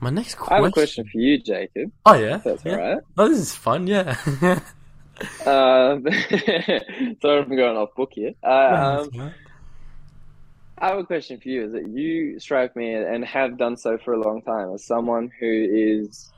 [0.00, 0.52] my next question.
[0.52, 1.90] I have a question for you, Jacob.
[2.06, 2.72] Oh yeah, that's yeah.
[2.72, 2.98] all right.
[3.16, 3.86] Oh, this is fun.
[3.86, 4.16] Yeah.
[5.46, 5.98] uh,
[7.22, 8.32] sorry, I'm going off book here.
[8.42, 9.32] Uh, um,
[10.78, 11.66] I have a question for you.
[11.66, 15.30] Is that you strike me and have done so for a long time as someone
[15.40, 16.32] who is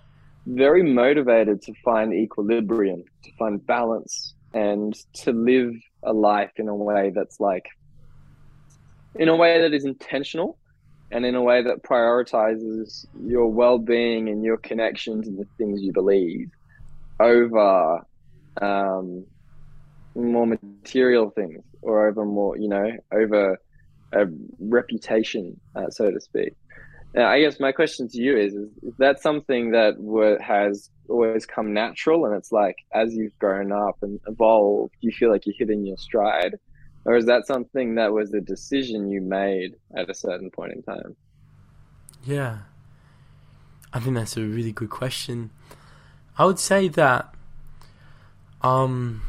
[0.46, 6.74] very motivated to find equilibrium, to find balance, and to live a life in a
[6.74, 7.66] way that's like
[9.18, 10.58] in a way that is intentional
[11.10, 15.92] and in a way that prioritizes your well-being and your connections and the things you
[15.92, 16.50] believe
[17.20, 18.00] over
[18.60, 19.24] um,
[20.14, 23.58] more material things or over more you know over
[24.12, 24.26] a
[24.58, 26.54] reputation uh, so to speak.
[27.14, 30.90] Now i guess my question to you is is, is that something that were, has
[31.08, 32.26] always come natural?
[32.26, 35.98] And it's like as you've grown up and evolved you feel like you're hitting your
[35.98, 36.56] stride
[37.06, 40.82] or is that something that was a decision you made at a certain point in
[40.82, 41.14] time?
[42.24, 42.58] Yeah.
[43.92, 45.50] I think that's a really good question.
[46.36, 47.32] I would say that
[48.60, 49.22] um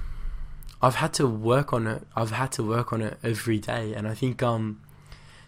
[0.81, 2.01] I've had to work on it.
[2.15, 4.81] I've had to work on it every day and I think um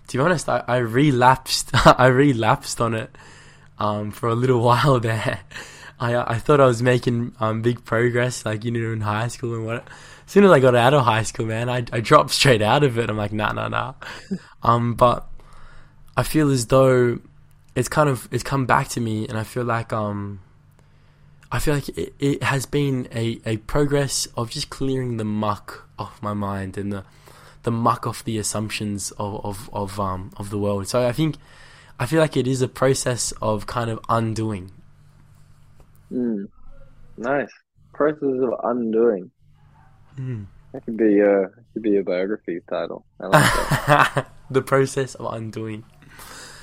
[0.07, 3.09] to be honest I, I relapsed I relapsed on it
[3.79, 5.39] um for a little while there.
[5.99, 9.55] I I thought I was making um big progress like you know in high school
[9.55, 9.87] and what
[10.29, 12.83] as soon as I got out of high school, man, I, I dropped straight out
[12.83, 13.09] of it.
[13.09, 13.95] I'm like, nah, nah, nah.
[14.61, 15.27] um, but
[16.15, 17.17] I feel as though
[17.73, 20.41] it's kind of it's come back to me, and I feel like um,
[21.51, 25.89] I feel like it, it has been a, a progress of just clearing the muck
[25.97, 27.05] off my mind and the
[27.63, 30.87] the muck off the assumptions of of of um of the world.
[30.87, 31.37] So I think
[31.99, 34.69] I feel like it is a process of kind of undoing.
[36.11, 36.49] Mm.
[37.17, 37.49] Nice
[37.95, 39.31] process of undoing.
[40.19, 40.47] Mm.
[40.73, 43.05] That could be a could be a biography title.
[43.19, 43.43] I like
[43.87, 44.31] that.
[44.51, 45.83] the process of undoing.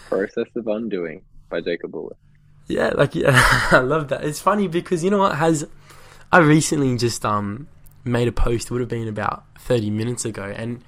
[0.08, 2.18] Process of undoing by Jacob Bullock.
[2.68, 3.30] Yeah, like yeah,
[3.70, 4.24] I love that.
[4.24, 5.64] It's funny because you know what Haz
[6.30, 7.68] I recently just um
[8.04, 8.66] made a post.
[8.66, 10.84] It would have been about thirty minutes ago, and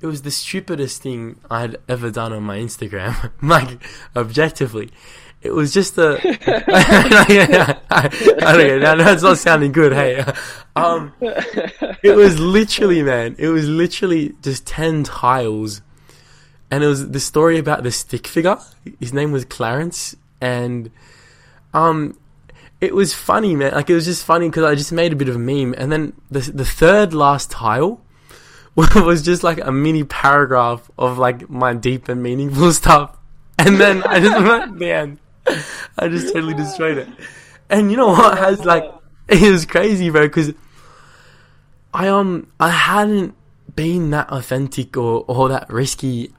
[0.00, 3.32] it was the stupidest thing I had ever done on my Instagram.
[3.42, 3.82] like
[4.14, 4.90] objectively,
[5.42, 6.18] it was just a.
[8.40, 9.04] I don't know.
[9.04, 9.92] That's not sounding good.
[9.92, 10.24] Hey,
[10.76, 13.36] um, it was literally, man.
[13.38, 15.82] It was literally just ten tiles,
[16.70, 18.58] and it was the story about the stick figure.
[19.00, 20.90] His name was Clarence, and
[21.74, 22.18] um,
[22.80, 23.72] it was funny, man.
[23.72, 25.90] Like it was just funny because I just made a bit of a meme, and
[25.90, 28.00] then the the third last tile
[28.94, 33.16] was just like a mini paragraph of like my deep and meaningful stuff.
[33.58, 35.18] And then I just went, man,
[35.98, 37.08] I just totally destroyed it.
[37.68, 38.84] And you know what Haz like
[39.28, 40.52] it was crazy, bro, because
[41.92, 43.34] I um I hadn't
[43.74, 46.32] been that authentic or or that risky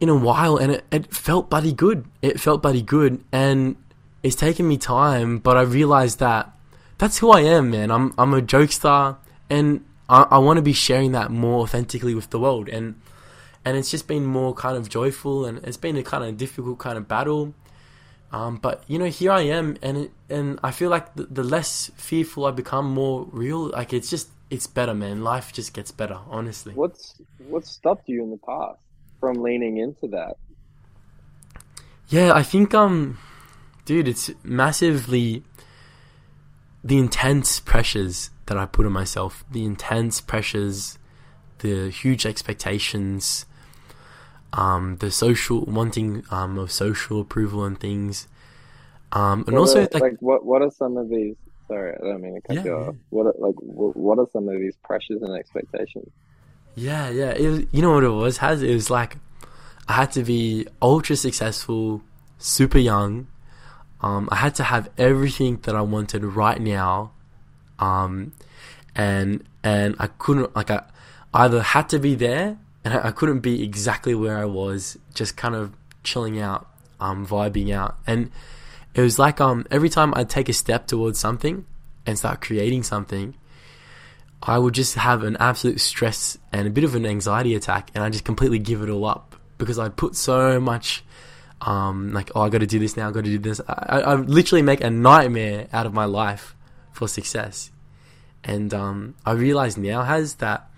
[0.00, 2.04] in a while, and it, it felt buddy good.
[2.20, 3.76] It felt buddy good, and
[4.22, 6.52] it's taken me time, but I realized that
[6.98, 7.90] that's who I am, man.
[7.90, 9.16] I'm I'm a jokester,
[9.48, 13.00] and I, I want to be sharing that more authentically with the world, and
[13.64, 16.78] and it's just been more kind of joyful, and it's been a kind of difficult
[16.78, 17.54] kind of battle
[18.30, 21.42] um, but you know, here I am, and it, and I feel like the, the,
[21.42, 23.68] less fearful I become, more real.
[23.68, 25.24] Like it's just it's better, man.
[25.24, 26.74] Life just gets better, honestly.
[26.74, 27.14] What's
[27.48, 28.78] what stopped you in the past
[29.18, 30.36] from leaning into that?
[32.08, 33.18] Yeah, I think um,
[33.86, 35.42] dude, it's massively
[36.84, 40.98] the intense pressures that I put on myself, the intense pressures,
[41.60, 43.46] the huge expectations,
[44.52, 48.28] um, the social wanting um, of social approval and things.
[49.12, 51.36] Um, and what also, are, like, like, what what are some of these
[51.68, 52.86] Sorry, I don't mean to cut Yeah, you yeah.
[52.88, 52.94] off.
[53.10, 56.10] What are- like wh- what are some of these pressures and expectations?
[56.74, 57.32] Yeah, yeah.
[57.32, 58.38] It was, you know what it was?
[58.38, 59.16] Haz it was like
[59.86, 62.02] I had to be ultra successful,
[62.38, 63.26] super young.
[64.00, 67.12] Um, I had to have everything that I wanted right now,
[67.78, 68.32] um,
[68.94, 70.82] and and I couldn't like I
[71.32, 75.36] either had to be there and I, I couldn't be exactly where I was, just
[75.36, 76.68] kind of chilling out,
[77.00, 78.30] um, vibing out, and
[78.94, 81.64] it was like um every time I'd take a step towards something
[82.06, 83.34] and start creating something.
[84.40, 88.04] I would just have an absolute stress and a bit of an anxiety attack, and
[88.04, 91.02] I just completely give it all up because I put so much,
[91.60, 93.60] um, like oh I got to do this now, I got to do this.
[93.68, 96.54] I, I, I literally make a nightmare out of my life
[96.98, 97.70] for success,
[98.42, 100.68] and um, I realize now Haz that,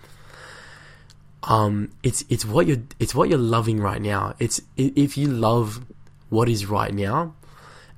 [1.43, 4.35] um, it's it's what you're it's what you're loving right now.
[4.39, 5.81] It's if you love
[6.29, 7.35] what is right now,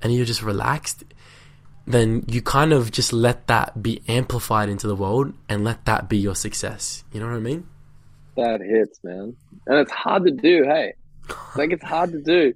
[0.01, 1.03] and you're just relaxed,
[1.85, 6.07] then you kind of just let that be amplified into the world and let that
[6.07, 7.03] be your success.
[7.11, 7.67] You know what I mean?
[8.37, 9.35] That hits, man,
[9.67, 10.63] and it's hard to do.
[10.63, 10.93] Hey,
[11.57, 12.53] like it's hard to do.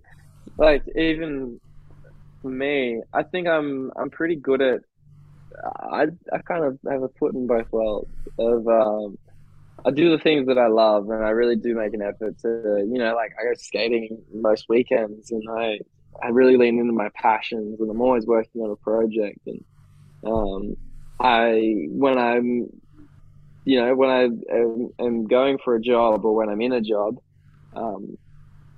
[0.57, 1.59] Like even
[2.41, 4.79] for me, I think I'm I'm pretty good at.
[5.65, 9.17] I I kind of have a foot in both worlds of um,
[9.85, 12.85] I do the things that I love, and I really do make an effort to,
[12.91, 15.79] you know, like I go skating most weekends, and I
[16.21, 19.63] I really lean into my passions, and I'm always working on a project, and
[20.25, 20.75] um,
[21.19, 22.67] I when I'm,
[23.65, 26.81] you know, when I am, am going for a job or when I'm in a
[26.81, 27.17] job,
[27.75, 28.17] um,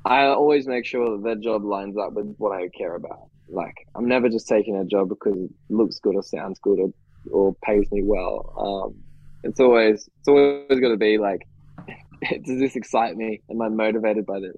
[0.06, 3.29] I always make sure that that job lines up with what I care about.
[3.52, 6.94] Like I'm never just taking a job because it looks good or sounds good or
[7.32, 8.54] or pays me well.
[8.96, 9.04] Um,
[9.44, 11.48] it's always it's always going to be like,
[12.44, 13.42] does this excite me?
[13.50, 14.56] Am I motivated by this?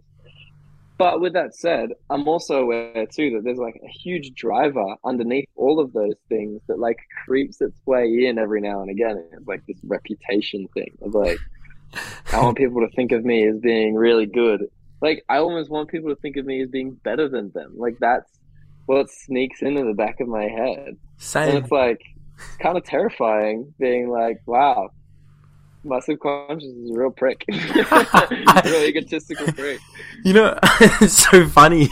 [0.97, 5.49] But with that said, I'm also aware too that there's like a huge driver underneath
[5.56, 9.25] all of those things that like creeps its way in every now and again.
[9.34, 11.39] It's like this reputation thing of like,
[12.32, 14.67] I want people to think of me as being really good.
[15.01, 17.73] Like I almost want people to think of me as being better than them.
[17.75, 18.30] Like that's
[18.91, 20.97] what sneaks into the back of my head.
[21.36, 22.01] And it's like
[22.36, 24.89] it's kind of terrifying being like, wow,
[25.84, 27.45] my subconscious is a real prick.
[27.49, 29.80] real egotistical prick.
[30.23, 30.60] You know,
[31.01, 31.88] it's so funny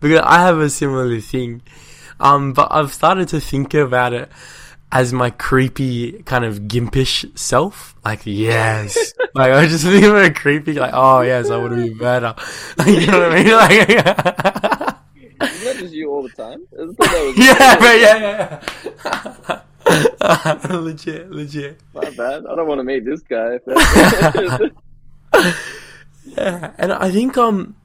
[0.00, 1.60] because I have a similar thing.
[2.18, 4.30] Um, but I've started to think about it
[4.90, 7.94] as my creepy kind of gimpish self.
[8.04, 9.12] Like, yes.
[9.34, 12.34] like, I just think of it creepy, like, oh, yes, I would be better.
[12.86, 13.52] you know what I mean?
[13.52, 14.83] Like,
[15.84, 16.66] just you all the time?
[16.72, 16.96] That was
[17.36, 19.62] yeah, but yeah,
[20.70, 20.76] yeah.
[20.76, 21.80] legit, legit.
[21.92, 22.46] My bad.
[22.46, 23.60] I don't want to meet this guy.
[26.26, 27.76] Yeah, and I think um,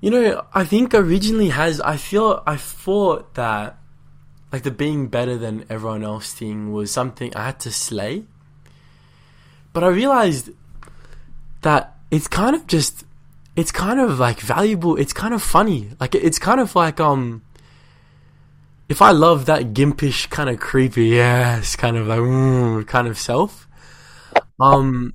[0.00, 3.76] you know, I think originally Haz I feel I thought that
[4.52, 8.24] like the being better than everyone else thing was something I had to slay,
[9.72, 10.50] but I realized
[11.62, 13.04] that it's kind of just
[13.56, 14.96] it's kind of like valuable.
[14.96, 15.90] It's kind of funny.
[16.00, 17.42] Like it's kind of like um.
[18.88, 23.18] If I love that gimpish kind of creepy, yes, kind of like mm, kind of
[23.18, 23.66] self,
[24.60, 25.14] um,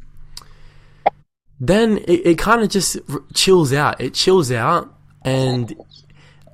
[1.60, 2.97] then it, it kind of just
[3.34, 4.02] chills out.
[4.02, 5.76] It chills out, and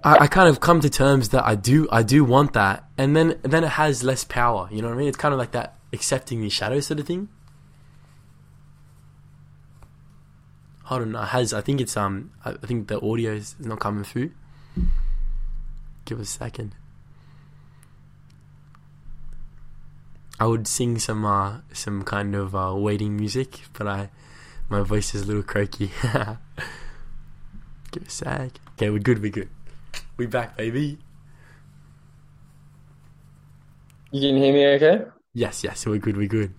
[0.03, 3.15] I, I kind of come to terms that I do I do want that, and
[3.15, 4.67] then then it has less power.
[4.71, 5.07] You know what I mean?
[5.07, 7.29] It's kind of like that accepting the shadow sort of thing.
[10.83, 13.79] Hold on, it has I think it's um I I think the audio is not
[13.79, 14.31] coming through.
[16.05, 16.75] Give us a second.
[20.39, 24.09] I would sing some uh some kind of uh waiting music, but I
[24.69, 25.91] my voice is a little croaky.
[27.91, 28.51] Give a sec.
[28.73, 29.49] Okay, we're good, we're good.
[30.17, 30.97] We back, baby.
[34.11, 35.05] you can hear me okay?
[35.33, 36.53] Yes, yes, we're good, we're good.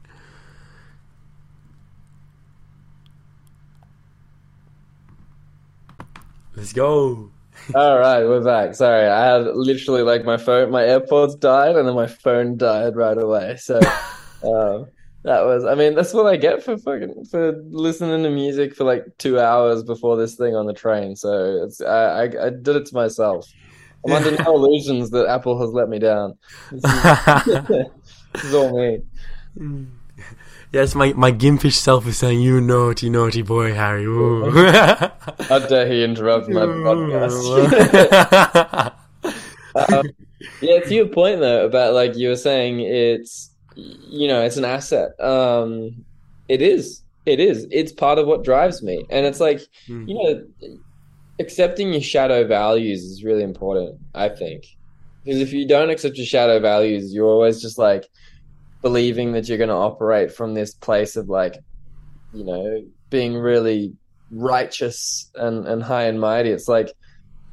[6.57, 7.31] Let's go.
[7.75, 8.75] All right, we're back.
[8.75, 12.95] Sorry, I had literally like my phone, my AirPods died, and then my phone died
[12.95, 13.57] right away.
[13.57, 13.77] So,
[14.45, 14.87] um,
[15.25, 18.85] that was, I mean, that's what I get for fucking for listening to music for
[18.85, 21.17] like two hours before this thing on the train.
[21.17, 23.50] So it's, I, I, I did it to myself.
[24.07, 26.38] I'm under no illusions that Apple has let me down.
[26.71, 27.67] This is,
[28.33, 29.00] this is all me.
[30.75, 34.04] Yes, my, my gimpish self is saying, You naughty, naughty boy, Harry.
[34.04, 34.50] Ooh.
[34.50, 38.92] How dare he interrupt my podcast?
[39.75, 40.06] Um,
[40.60, 44.64] yeah, to your point though about like you were saying, it's you know it's an
[44.64, 45.18] asset.
[45.20, 46.04] Um,
[46.48, 47.66] it is, it is.
[47.70, 50.08] It's part of what drives me, and it's like Mm.
[50.08, 50.79] you know,
[51.38, 53.98] accepting your shadow values is really important.
[54.14, 54.64] I think,
[55.25, 58.08] Because if you don't accept your shadow values, you're always just like
[58.85, 61.56] believing that you're going to operate from this place of like,
[62.35, 63.94] you know, being really
[64.30, 66.50] righteous and, and high and mighty.
[66.50, 66.92] It's like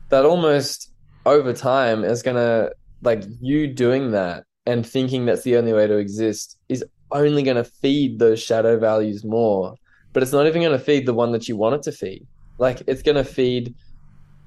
[0.09, 0.91] that almost
[1.25, 5.87] over time is going to, like, you doing that and thinking that's the only way
[5.87, 9.75] to exist is only going to feed those shadow values more.
[10.11, 12.27] But it's not even going to feed the one that you want it to feed.
[12.57, 13.73] Like, it's going to feed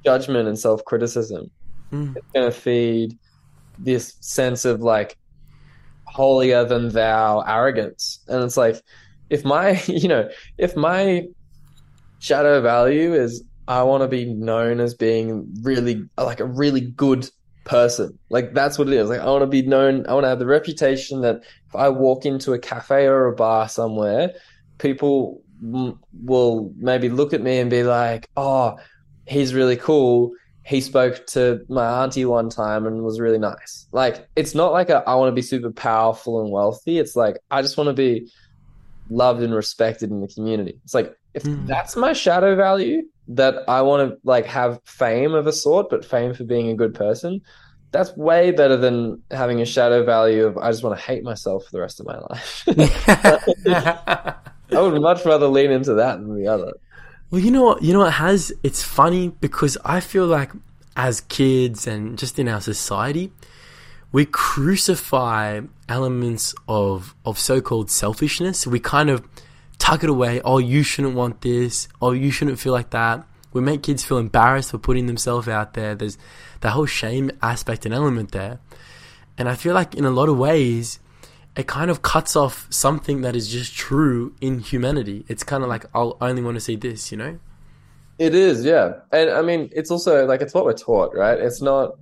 [0.05, 1.51] judgment and self criticism.
[1.91, 2.15] Mm.
[2.15, 3.19] It's going to feed
[3.79, 5.17] this sense of like
[6.15, 8.21] holier than thou arrogance.
[8.29, 8.81] And it's like,
[9.31, 11.27] if my, you know, if my
[12.21, 17.29] shadow value is I want to be known as being really like a really good
[17.65, 18.19] person.
[18.29, 19.09] Like that's what it is.
[19.09, 20.07] Like I want to be known.
[20.07, 21.37] I want to have the reputation that
[21.69, 24.33] if I walk into a cafe or a bar somewhere,
[24.79, 28.77] people will maybe look at me and be like, "Oh,
[29.27, 30.33] he's really cool."
[30.65, 33.87] He spoke to my auntie one time and was really nice.
[33.93, 36.99] Like it's not like a, I want to be super powerful and wealthy.
[36.99, 38.31] It's like I just want to be
[39.11, 40.81] loved and respected in the community.
[40.85, 41.67] It's like if Mm.
[41.67, 46.05] that's my shadow value that I want to like have fame of a sort, but
[46.05, 47.41] fame for being a good person,
[47.93, 51.65] that's way better than having a shadow value of I just want to hate myself
[51.65, 52.65] for the rest of my life.
[54.75, 56.73] I would much rather lean into that than the other.
[57.35, 57.83] Well, you know what?
[57.83, 58.53] You know what Haz?
[58.63, 60.53] It's funny because I feel like
[60.97, 63.33] as kids and just in our society,
[64.13, 68.69] we crucify elements of of so-called selfishness.
[68.69, 69.27] We kind of
[69.79, 70.43] tuck it away.
[70.45, 71.89] Oh, you shouldn't want this.
[72.01, 73.27] Oh, you shouldn't feel like that.
[73.53, 75.97] We make kids feel embarrassed for putting themselves out there.
[75.97, 76.17] There's
[76.61, 78.61] that whole shame aspect and element there.
[79.37, 81.01] And I feel like in a lot of ways,
[81.57, 85.25] it kind of cuts off something that is just true in humanity.
[85.29, 87.39] It's kind of like I'll only want to see this, you know?
[88.19, 88.95] It is, yeah.
[89.13, 91.39] And I mean, it's also like it's what we're taught, right?
[91.39, 91.97] It's not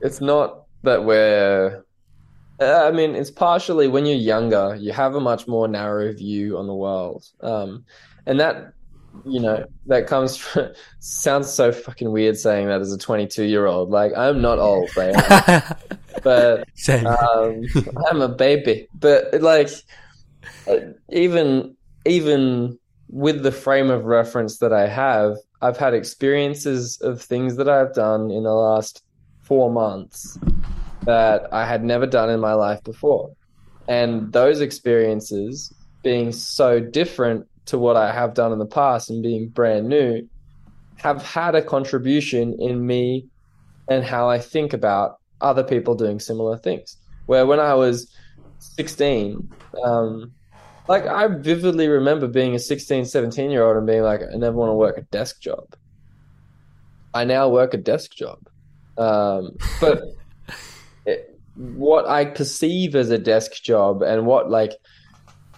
[0.00, 1.84] it's not that we're
[2.60, 6.58] uh, I mean, it's partially when you're younger, you have a much more narrow view
[6.58, 7.24] on the world.
[7.40, 7.84] Um,
[8.26, 8.74] and that,
[9.24, 13.66] you know, that comes from, sounds so fucking weird saying that as a 22 year
[13.66, 13.90] old.
[13.90, 15.14] Like, I'm not old, man,
[16.22, 17.62] but um,
[18.08, 18.88] I'm a baby.
[18.94, 19.70] But like,
[21.10, 27.56] even even with the frame of reference that I have, I've had experiences of things
[27.56, 29.02] that I've done in the last
[29.42, 30.38] four months
[31.04, 33.32] that I had never done in my life before.
[33.88, 39.22] And those experiences being so different to what I have done in the past and
[39.22, 40.28] being brand new
[40.96, 43.26] have had a contribution in me
[43.88, 46.96] and how I think about other people doing similar things.
[47.26, 48.12] Where when I was
[48.58, 49.50] 16,
[49.84, 50.32] um,
[50.88, 54.56] like I vividly remember being a 16, 17 year old and being like, I never
[54.56, 55.74] want to work a desk job.
[57.14, 58.38] I now work a desk job.
[58.98, 60.02] Um, but
[61.06, 64.72] it, what I perceive as a desk job and what like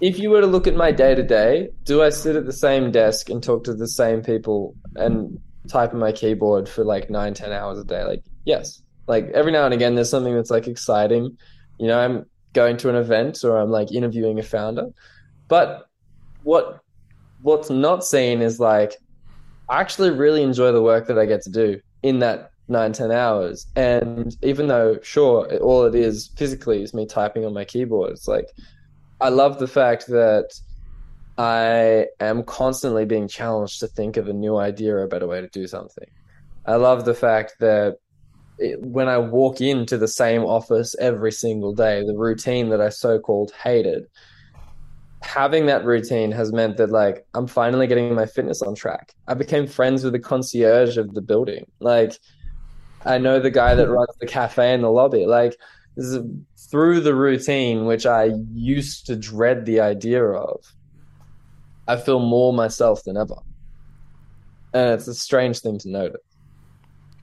[0.03, 2.53] if you were to look at my day to day, do I sit at the
[2.53, 5.39] same desk and talk to the same people and
[5.69, 8.03] type on my keyboard for like nine, ten hours a day?
[8.03, 8.83] Like, yes.
[9.07, 11.39] Like every now and again there's something that's like exciting.
[11.79, 14.89] You know, I'm going to an event or I'm like interviewing a founder.
[15.47, 15.89] But
[16.43, 16.81] what
[17.43, 18.97] what's not seen is like
[19.69, 23.13] I actually really enjoy the work that I get to do in that nine, ten
[23.13, 23.67] hours.
[23.77, 28.27] And even though, sure, all it is physically is me typing on my keyboard, it's
[28.27, 28.49] like
[29.23, 30.51] I love the fact that
[31.39, 35.41] I am constantly being challenged to think of a new idea or a better way
[35.41, 36.09] to do something.
[36.67, 37.99] I love the fact that
[38.59, 42.89] it, when I walk into the same office every single day, the routine that I
[42.89, 44.07] so called hated,
[45.23, 49.15] having that routine has meant that like I'm finally getting my fitness on track.
[49.29, 51.71] I became friends with the concierge of the building.
[51.79, 52.19] Like
[53.05, 55.27] I know the guy that runs the cafe in the lobby.
[55.27, 55.57] Like
[55.97, 56.27] this is
[56.73, 60.65] through the routine, which I used to dread the idea of.
[61.87, 63.37] I feel more myself than ever,
[64.73, 66.23] and it's a strange thing to notice.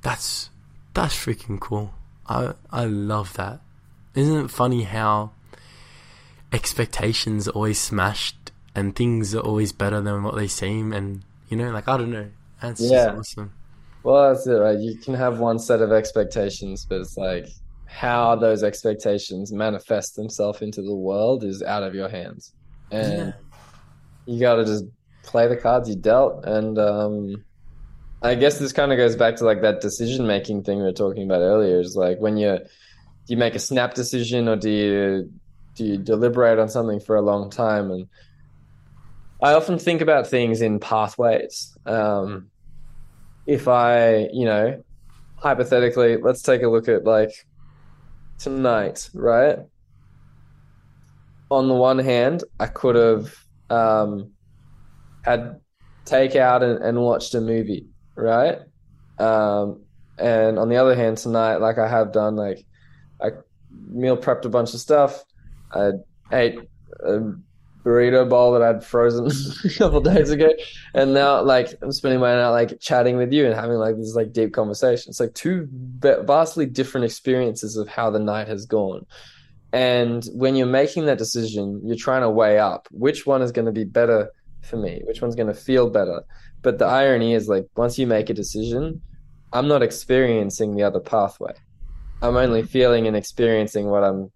[0.02, 0.50] That's
[0.94, 1.94] that's freaking cool.
[2.28, 3.60] I I love that.
[4.16, 5.32] Isn't it funny how
[6.54, 11.58] expectations are always smashed and things are always better than what they seem and you
[11.58, 12.30] know, like I don't know.
[12.62, 13.06] That's Yeah.
[13.06, 13.54] just awesome.
[14.04, 14.78] Well, that's it, right?
[14.78, 17.48] You can have one set of expectations, but it's like
[17.90, 22.54] how those expectations manifest themselves into the world is out of your hands.
[22.92, 23.32] And Yeah.
[24.26, 24.86] you got to just
[25.24, 26.46] play the cards you dealt.
[26.46, 27.44] And um,
[28.22, 30.92] I guess this kind of goes back to like that decision making thing we were
[30.92, 31.80] talking about earlier.
[31.80, 35.32] Is like when you do you make a snap decision or do you
[35.76, 37.90] do you deliberate on something for a long time?
[37.90, 38.08] And
[39.42, 41.76] I often think about things in pathways.
[41.86, 42.52] Um,
[43.48, 44.84] if I, you know,
[45.38, 47.32] hypothetically, let's take a look at like
[48.40, 49.60] tonight, right?
[51.52, 53.36] On the one hand, I could have
[53.70, 54.32] um,
[55.24, 55.60] had
[56.06, 58.60] takeout and, and watched a movie, right?
[59.20, 59.84] Um,
[60.18, 62.66] and on the other hand, tonight, like I have done, like
[63.22, 63.30] I
[63.88, 65.24] meal prepped a bunch of stuff.
[65.72, 65.92] I
[66.32, 66.60] ate
[67.06, 67.34] a
[67.84, 69.28] burrito bowl that I'd frozen
[69.66, 70.50] a couple days ago,
[70.94, 74.16] and now like I'm spending my night like chatting with you and having like this
[74.16, 75.10] like deep conversation.
[75.10, 79.06] It's like two vastly different experiences of how the night has gone.
[79.72, 83.68] And when you're making that decision, you're trying to weigh up which one is going
[83.68, 84.30] to be better
[84.62, 86.24] for me, which one's going to feel better.
[86.62, 89.02] But the irony is like once you make a decision,
[89.54, 91.54] I'm not experiencing the other pathway.
[92.22, 94.32] I'm only feeling and experiencing what I'm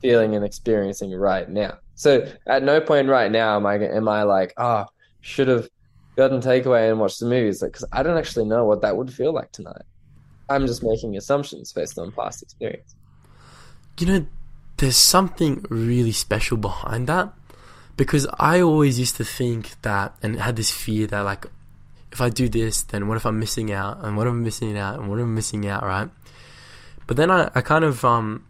[0.00, 1.78] feeling and experiencing right now.
[1.98, 5.68] So at no point right now am I am I like, ah, oh, should have
[6.16, 9.12] gotten takeaway and watched the movies, because like, I don't actually know what that would
[9.12, 9.82] feel like tonight.
[10.48, 12.94] I'm just making assumptions based on past experience.
[13.98, 14.26] You know,
[14.76, 17.32] there's something really special behind that
[17.96, 21.46] because I always used to think that and had this fear that like
[22.12, 24.04] if I do this, then what if I'm missing out?
[24.04, 25.00] And what if I'm missing out?
[25.00, 25.82] And what if I'm missing out?
[25.82, 26.08] Right?
[27.08, 28.44] But then I, I kind of um,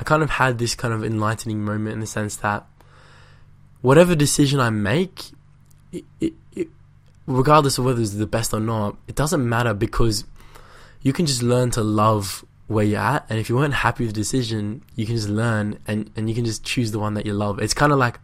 [0.00, 2.66] I kind of had this kind of enlightening moment in the sense that
[3.80, 5.30] whatever decision I make,
[5.92, 6.68] it, it, it,
[7.26, 10.24] regardless of whether it's the best or not, it doesn't matter because
[11.02, 13.26] you can just learn to love where you're at.
[13.28, 16.34] And if you weren't happy with the decision, you can just learn and, and you
[16.34, 17.58] can just choose the one that you love.
[17.58, 18.20] It's kind of like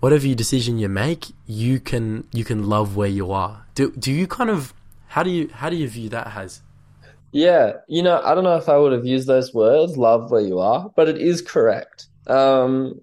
[0.00, 3.66] whatever your decision you make, you can you can love where you are.
[3.76, 4.74] Do do you kind of
[5.08, 6.60] how do you how do you view that as?
[7.32, 10.42] Yeah, you know, I don't know if I would have used those words, love where
[10.42, 12.06] you are, but it is correct.
[12.26, 13.00] Um,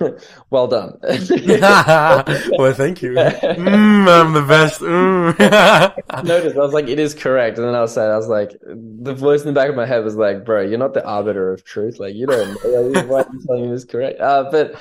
[0.50, 0.98] well done.
[1.02, 3.12] well, thank you.
[3.12, 4.80] Mm, I'm the best.
[4.80, 5.36] Mm.
[6.10, 6.56] I noticed.
[6.56, 9.14] I was like, it is correct, and then I was saying, I was like, the
[9.14, 11.64] voice in the back of my head was like, bro, you're not the arbiter of
[11.64, 11.98] truth.
[11.98, 14.20] Like, you don't know why I'm telling you this correct.
[14.20, 14.74] Uh, but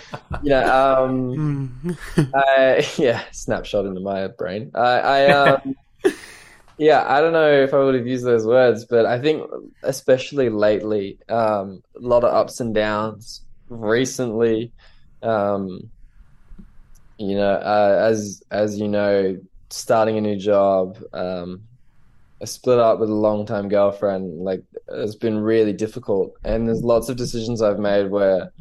[0.44, 1.98] you know, um,
[2.34, 4.72] I, yeah, snapshot into my brain.
[4.74, 5.76] I, I um,
[6.82, 9.48] yeah, I don't know if I would have used those words, but I think
[9.84, 13.42] especially lately, um, a lot of ups and downs.
[13.70, 14.72] Recently,
[15.22, 15.92] um,
[17.20, 19.38] you know, uh, as as you know,
[19.70, 21.62] starting a new job, um,
[22.46, 24.40] split up with a long time girlfriend.
[24.40, 28.52] Like, it's been really difficult, and there's lots of decisions I've made where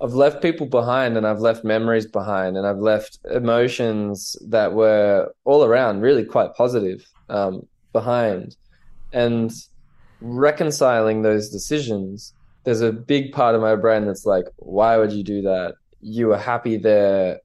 [0.00, 5.32] I've left people behind, and I've left memories behind, and I've left emotions that were
[5.44, 8.56] all around really quite positive um, behind,
[9.12, 9.52] and
[10.20, 12.32] reconciling those decisions
[12.66, 15.76] there's a big part of my brain that's like, why would you do that?
[16.00, 17.38] You were happy there.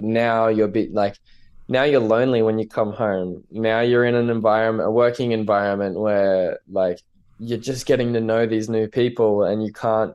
[0.00, 1.18] Now you're bit like,
[1.68, 3.44] now you're lonely when you come home.
[3.50, 6.98] Now you're in an environment, a working environment where like
[7.38, 10.14] you're just getting to know these new people and you can't,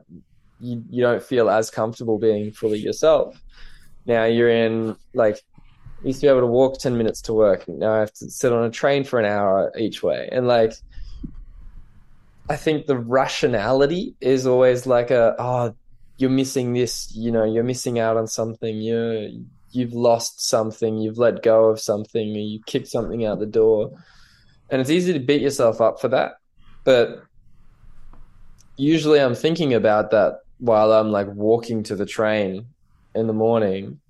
[0.58, 3.40] you, you don't feel as comfortable being fully yourself.
[4.04, 5.40] Now you're in like,
[6.04, 7.66] used to be able to walk 10 minutes to work.
[7.68, 10.28] Now I have to sit on a train for an hour each way.
[10.30, 10.72] And like,
[12.48, 15.74] I think the rationality is always like a oh
[16.18, 18.76] you're missing this you know you're missing out on something.
[18.76, 20.98] You you've lost something.
[20.98, 22.36] You've let go of something.
[22.36, 23.92] Or you kicked something out the door.
[24.70, 26.34] And it's easy to beat yourself up for that.
[26.84, 27.22] But
[28.76, 32.66] usually I'm thinking about that while I'm like walking to the train
[33.14, 34.00] in the morning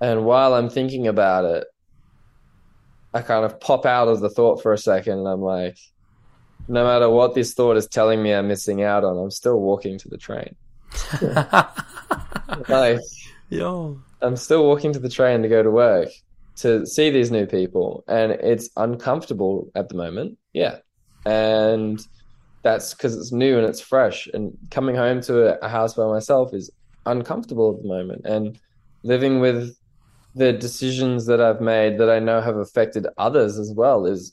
[0.00, 1.66] and while I'm thinking about it
[3.12, 5.76] I kind of pop out of the thought for a second and I'm like
[6.68, 9.98] no matter what this thought is telling me I'm missing out on, I'm still walking
[9.98, 10.54] to the train.
[12.68, 13.00] like,
[13.50, 16.08] yo, I'm still walking to the train to go to work
[16.56, 20.38] to see these new people, and it's uncomfortable at the moment.
[20.52, 20.78] Yeah,
[21.26, 22.00] and
[22.62, 24.28] that's because it's new and it's fresh.
[24.32, 26.70] And coming home to a, a house by myself is
[27.06, 28.58] uncomfortable at the moment, and
[29.02, 29.76] living with
[30.34, 34.32] the decisions that I've made that I know have affected others as well is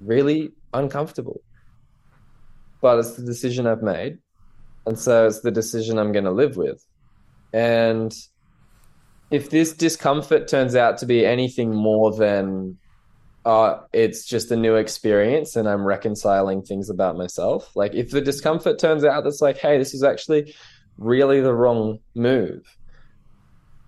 [0.00, 1.40] really uncomfortable
[2.80, 4.18] but it's the decision I've made.
[4.86, 6.84] And so it's the decision I'm going to live with.
[7.52, 8.14] And
[9.30, 12.78] if this discomfort turns out to be anything more than
[13.44, 18.20] uh, it's just a new experience and I'm reconciling things about myself, like if the
[18.20, 20.54] discomfort turns out that's like, hey, this is actually
[20.98, 22.62] really the wrong move,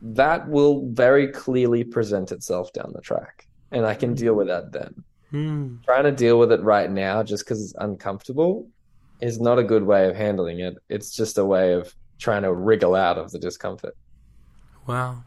[0.01, 3.47] that will very clearly present itself down the track.
[3.71, 5.05] And I can deal with that then.
[5.33, 5.85] Mm.
[5.85, 8.69] Trying to deal with it right now just because it's uncomfortable
[9.21, 10.79] is not a good way of handling it.
[10.89, 13.97] It's just a way of trying to wriggle out of the discomfort.
[14.87, 15.25] Wow.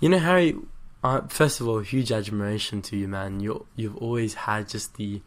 [0.00, 0.56] You know, Harry.
[1.02, 3.40] Uh, first of all, huge admiration to you, man.
[3.40, 5.22] You you've always had just the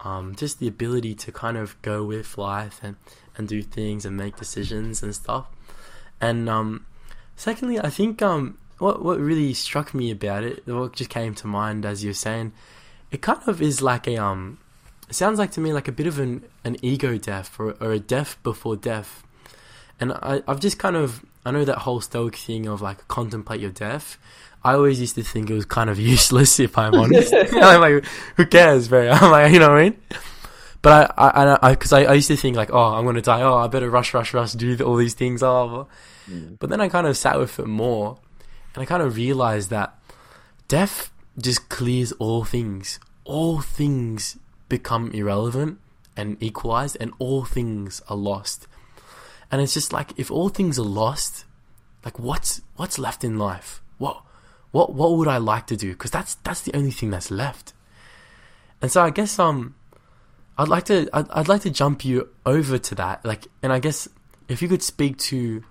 [0.00, 2.96] um, just the ability to kind of go with life and,
[3.36, 5.46] and do things and make decisions and stuff.
[6.20, 6.86] And um,
[7.40, 11.46] secondly, I think um, what what really struck me about it, what just came to
[11.46, 12.52] mind as you're saying,
[13.10, 14.58] it kind of is like a um,
[15.08, 17.92] it sounds like to me like a bit of an an ego death or, or
[17.92, 19.24] a death before death.
[19.98, 23.60] And I, I've just kind of I know that whole stoic thing of like contemplate
[23.60, 24.18] your death.
[24.62, 27.32] I always used to think it was kind of useless if I'm honest.
[27.52, 28.04] I'm like,
[28.36, 29.08] who cares, bro?
[29.10, 29.96] I'm like, you know what I mean?
[30.82, 33.22] But I, I, I, because I, I, I, used to think like, oh, I'm gonna
[33.22, 33.42] die.
[33.42, 35.42] Oh, I better rush, rush, rush, do all these things.
[35.42, 35.88] Oh,
[36.28, 36.58] mm.
[36.58, 38.18] but then I kind of sat with it more,
[38.74, 39.98] and I kind of realized that
[40.68, 42.98] death just clears all things.
[43.24, 45.78] All things become irrelevant
[46.16, 48.66] and equalized, and all things are lost.
[49.50, 51.44] And it's just like if all things are lost,
[52.04, 53.82] like what's what's left in life?
[53.98, 54.22] What
[54.70, 55.90] what what would I like to do?
[55.90, 57.72] Because that's that's the only thing that's left.
[58.80, 59.74] And so I guess um,
[60.56, 63.24] I'd like to I'd, I'd like to jump you over to that.
[63.24, 64.08] Like, and I guess
[64.48, 65.64] if you could speak to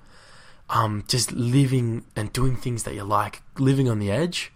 [0.70, 4.52] um just living and doing things that you like, living on the edge,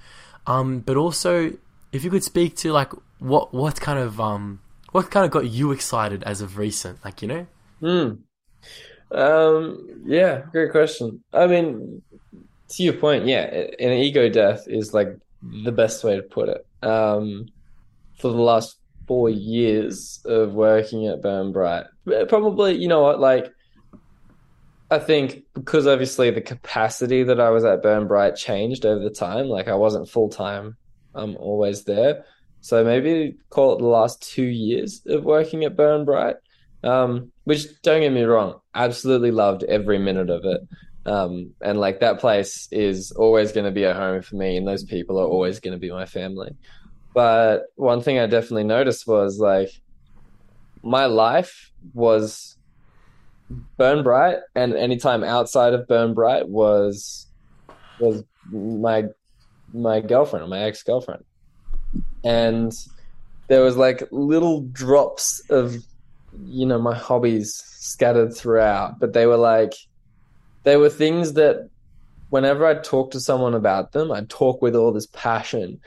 [0.48, 1.54] um, but also
[1.92, 4.60] if you could speak to like what what kind of um
[4.92, 7.48] what kind of got you excited as of recent, like you know.
[7.80, 8.10] Hmm.
[9.12, 11.24] Um, yeah, great question.
[11.34, 12.02] I mean,
[12.70, 13.44] to your point, yeah,
[13.80, 16.66] an ego death is like the best way to put it.
[16.82, 17.48] Um,
[18.18, 21.86] for the last four years of working at Burn Bright,
[22.28, 23.52] probably, you know what, like,
[24.94, 29.10] I think because obviously the capacity that I was at Burn Bright changed over the
[29.10, 29.48] time.
[29.48, 30.78] Like, I wasn't full time,
[31.16, 32.26] I'm always there.
[32.62, 36.36] So maybe call it the last two years of working at Burn Bright.
[36.84, 40.62] Um, which don't get me wrong, absolutely loved every minute of it.
[41.06, 44.68] Um, and like that place is always going to be a home for me, and
[44.68, 46.56] those people are always going to be my family.
[47.14, 49.70] But one thing I definitely noticed was like
[50.84, 52.53] my life was
[53.78, 57.28] burn bright, and anytime outside of burn bright was
[58.00, 59.06] was my
[59.74, 61.24] my girlfriend or my ex girlfriend,
[62.24, 62.74] and
[63.48, 65.76] there was like little drops of
[66.46, 69.74] you know my hobbies scattered throughout, but they were like
[70.64, 71.70] they were things that
[72.30, 75.80] whenever I talk to someone about them, I'd talk with all this passion.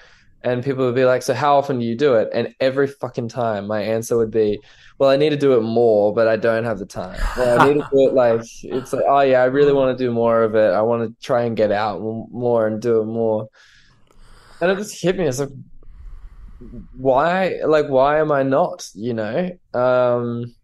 [0.43, 2.28] And people would be like, So, how often do you do it?
[2.32, 4.61] And every fucking time, my answer would be,
[4.99, 7.18] Well, I need to do it more, but I don't have the time.
[7.37, 10.05] Well, I need to do it like, it's like, Oh, yeah, I really want to
[10.05, 10.72] do more of it.
[10.72, 13.49] I want to try and get out more and do it more.
[14.61, 15.24] And it just hit me.
[15.24, 15.51] It's like,
[16.97, 19.51] why, like, why am I not, you know?
[19.74, 20.55] Um,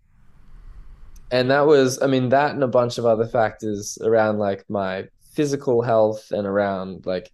[1.32, 5.04] and that was i mean that and a bunch of other factors around like my
[5.32, 7.32] physical health and around like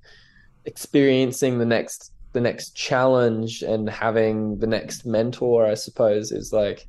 [0.65, 6.87] experiencing the next the next challenge and having the next mentor i suppose is like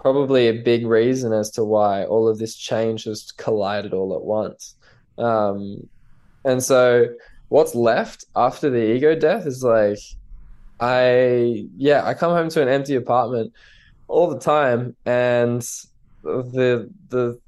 [0.00, 4.22] probably a big reason as to why all of this change has collided all at
[4.22, 4.74] once.
[5.18, 5.86] Um,
[6.44, 7.06] and so
[7.50, 9.98] what's left after the ego death is like
[10.78, 13.52] i yeah i come home to an empty apartment
[14.08, 15.60] all the time and
[16.22, 17.38] the the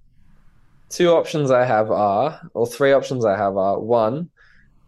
[0.91, 4.29] two options I have are, or three options I have are one,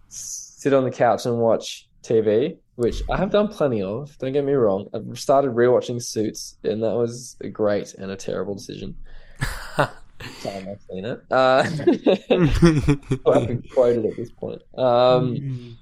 [0.08, 4.16] sit on the couch and watch TV, which I have done plenty of.
[4.18, 4.88] Don't get me wrong.
[4.94, 8.96] I've started rewatching Suits, and that was a great and a terrible decision.
[9.76, 11.20] Time I've seen it.
[11.30, 11.64] Uh,
[13.26, 14.62] I've been quoted at this point.
[14.78, 15.76] Um,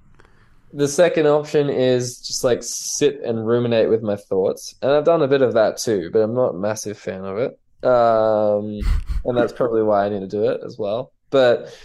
[0.73, 5.23] the second option is just like sit and ruminate with my thoughts, and I've done
[5.23, 8.81] a bit of that too, but I'm not a massive fan of it um,
[9.25, 11.13] and that's probably why I need to do it as well.
[11.31, 11.77] But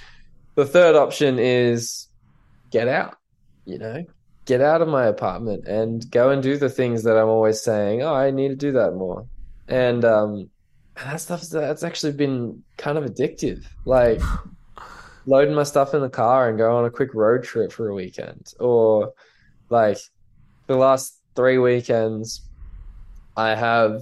[0.56, 2.08] the third option is
[2.70, 3.18] get out.
[3.66, 4.06] You know,
[4.48, 8.02] get out of my apartment and go and do the things that I'm always saying.
[8.02, 9.28] Oh, I need to do that more.
[9.68, 10.50] And um,
[10.96, 13.66] that stuff that's actually been kind of addictive.
[13.86, 14.22] Like
[15.26, 17.94] loading my stuff in the car and go on a quick road trip for a
[17.94, 19.14] weekend, or
[19.70, 19.98] like
[20.68, 22.42] the last three weekends,
[23.36, 24.02] I have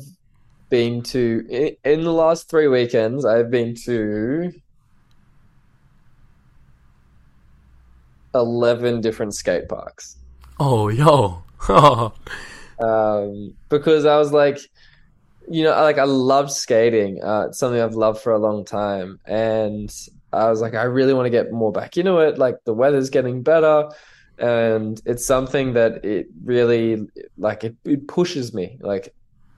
[0.70, 3.26] been to in the last three weekends.
[3.26, 4.54] I've been to
[8.36, 10.18] eleven different skate parks.
[10.60, 11.44] Oh, yo!
[12.80, 14.60] um, because I was like,
[15.50, 17.22] you know, like I love skating.
[17.24, 19.94] Uh, it's something I've loved for a long time, and
[20.32, 22.38] I was like, I really want to get more back into it.
[22.38, 23.90] Like the weather's getting better,
[24.38, 28.78] and it's something that it really like it, it pushes me.
[28.80, 29.14] Like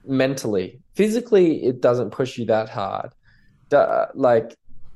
[0.08, 0.80] mentally.
[0.96, 3.12] Physically, it doesn't push you that hard.
[4.16, 4.56] like,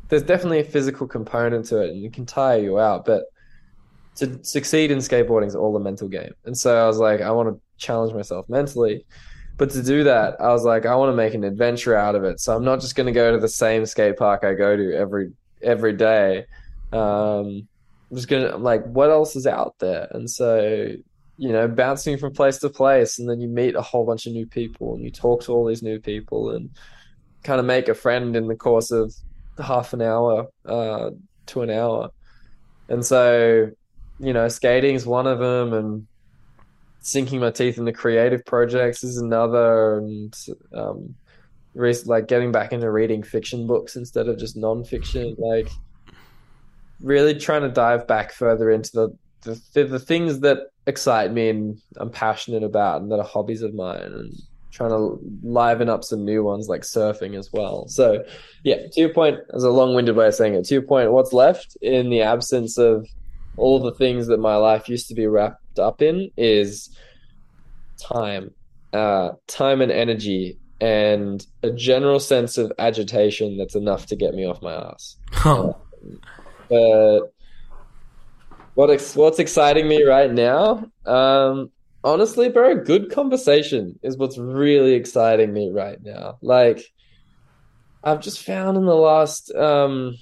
[0.10, 3.06] there's definitely a physical component to it, and it can tire you out.
[3.06, 3.26] But
[4.22, 6.34] to succeed in skateboarding is all a mental game.
[6.46, 9.06] And so I was like, I want to challenge myself mentally.
[9.58, 12.24] but to do that, I was like, I want to make an adventure out of
[12.24, 12.40] it.
[12.40, 14.96] So I'm not just going to go to the same skate park I go to
[14.96, 16.46] every every day.
[16.92, 17.68] Um,
[18.10, 20.08] I'm just gonna like, what else is out there?
[20.12, 20.88] And so,
[21.38, 24.34] you know, bouncing from place to place, and then you meet a whole bunch of
[24.34, 26.70] new people, and you talk to all these new people, and
[27.44, 29.14] kind of make a friend in the course of
[29.64, 31.12] half an hour uh,
[31.48, 32.10] to an hour.
[32.90, 33.72] And so,
[34.22, 36.08] you know, skating is one of them, and
[37.02, 40.36] sinking my teeth into creative projects is another, and
[40.74, 41.16] um,
[41.76, 45.70] like getting back into reading fiction books instead of just non-fiction, like
[47.02, 49.18] really trying to dive back further into the
[49.74, 53.74] the, the things that excite me and I'm passionate about and that are hobbies of
[53.74, 54.34] mine and
[54.72, 57.88] trying to liven up some new ones like surfing as well.
[57.88, 58.24] So,
[58.64, 61.12] yeah, to your point, as a long winded way of saying it, to your point,
[61.12, 63.08] what's left in the absence of
[63.58, 66.90] all the things that my life used to be wrapped up in is
[68.02, 68.52] time,
[68.94, 74.46] uh, time and energy, and a general sense of agitation that's enough to get me
[74.46, 75.18] off my ass.
[75.46, 75.74] Uh,
[76.70, 77.22] but
[78.74, 80.86] what ex- what's exciting me right now?
[81.06, 81.72] Um,
[82.04, 86.38] honestly, bro, good conversation is what's really exciting me right now.
[86.42, 86.82] Like,
[88.04, 90.16] I've just found in the last um,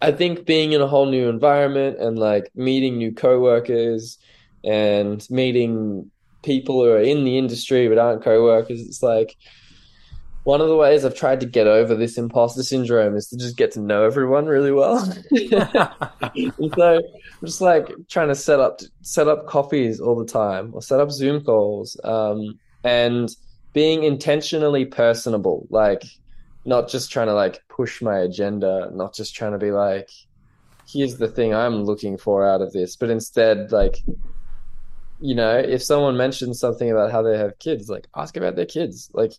[0.00, 4.18] I think being in a whole new environment and like meeting new coworkers
[4.64, 6.10] and meeting
[6.42, 9.36] people who are in the industry but aren't co-workers it's like
[10.48, 13.58] one of the ways I've tried to get over this imposter syndrome is to just
[13.58, 15.00] get to know everyone really well.
[15.36, 15.90] so
[16.80, 21.00] I'm just like trying to set up set up coffees all the time or set
[21.00, 23.28] up Zoom calls um, and
[23.74, 26.02] being intentionally personable, like
[26.68, 30.10] not just trying to like push my agenda, not just trying to be like,
[30.86, 33.96] here's the thing I'm looking for out of this, but instead like
[35.20, 38.66] you know, if someone mentions something about how they have kids, like ask about their
[38.66, 39.32] kids, like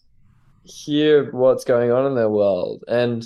[0.65, 2.83] hear what's going on in their world.
[2.87, 3.25] And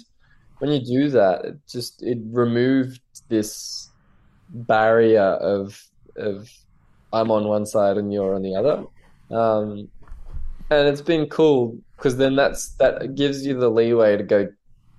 [0.59, 3.89] when you do that, it just it removed this
[4.49, 5.81] barrier of
[6.15, 6.49] of
[7.11, 8.85] I'm on one side and you're on the other.
[9.35, 9.89] Um,
[10.69, 14.49] and it's been cool because then that's that gives you the leeway to go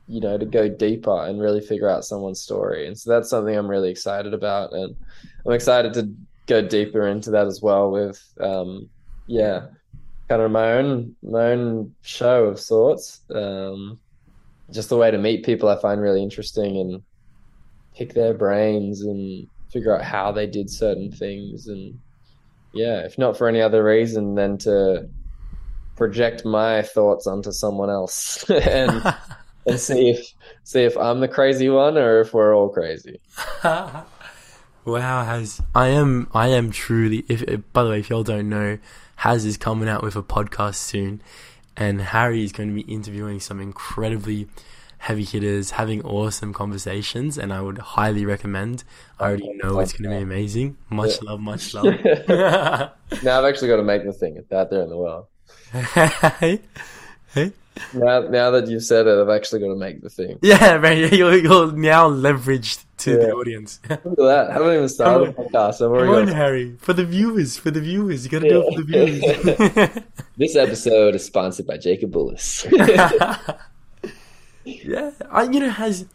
[0.09, 2.87] you know to go deeper and really figure out someone's story.
[2.87, 4.97] And so that's something i'm really excited about and
[5.45, 6.11] i'm excited to
[6.47, 8.89] go deeper into that as well with um,
[9.27, 9.67] yeah
[10.31, 13.21] kind of my own my own show of sorts.
[13.31, 14.01] Um,
[14.73, 17.03] just the way to meet people i find really interesting and
[17.95, 21.67] pick their brains and figure out how they did certain things.
[21.67, 21.99] And
[22.73, 25.07] yeah if not for any other reason than to
[25.97, 29.15] project my thoughts onto someone else and
[29.67, 30.35] and see if
[30.65, 33.21] see if i'm the crazy one or if we're all crazy
[34.85, 37.25] Wow, Haz I am I am truly.
[37.27, 37.43] If
[37.73, 38.79] by the way, if y'all don't know,
[39.17, 41.23] Haz is coming out with a podcast soon,
[41.75, 44.47] and Harry is going to be interviewing some incredibly
[44.99, 48.85] heavy hitters, having awesome conversations, and I would highly recommend.
[49.19, 50.77] I already know it's going to be amazing.
[50.91, 51.31] Much yeah.
[51.31, 51.87] love, much love.
[53.23, 54.37] now I've actually got to make the thing.
[54.37, 55.29] It's out there in the world.
[55.73, 56.61] Hey,
[57.35, 57.53] hey.
[57.93, 60.39] Now, now that you've said it, I've actually got to make the thing.
[60.43, 63.17] Yeah, man, you're, you're now leveraged to yeah.
[63.17, 63.81] the audience.
[63.91, 64.51] Look at that.
[64.51, 65.75] I haven't even started the podcast.
[65.77, 66.77] I've already Come on, Harry.
[66.79, 68.25] For the viewers, for the viewers.
[68.25, 68.53] You got to yeah.
[68.53, 70.05] do it for the viewers.
[70.37, 72.65] this episode is sponsored by Jacob Bullis.
[74.65, 76.07] yeah, I, you know, Haz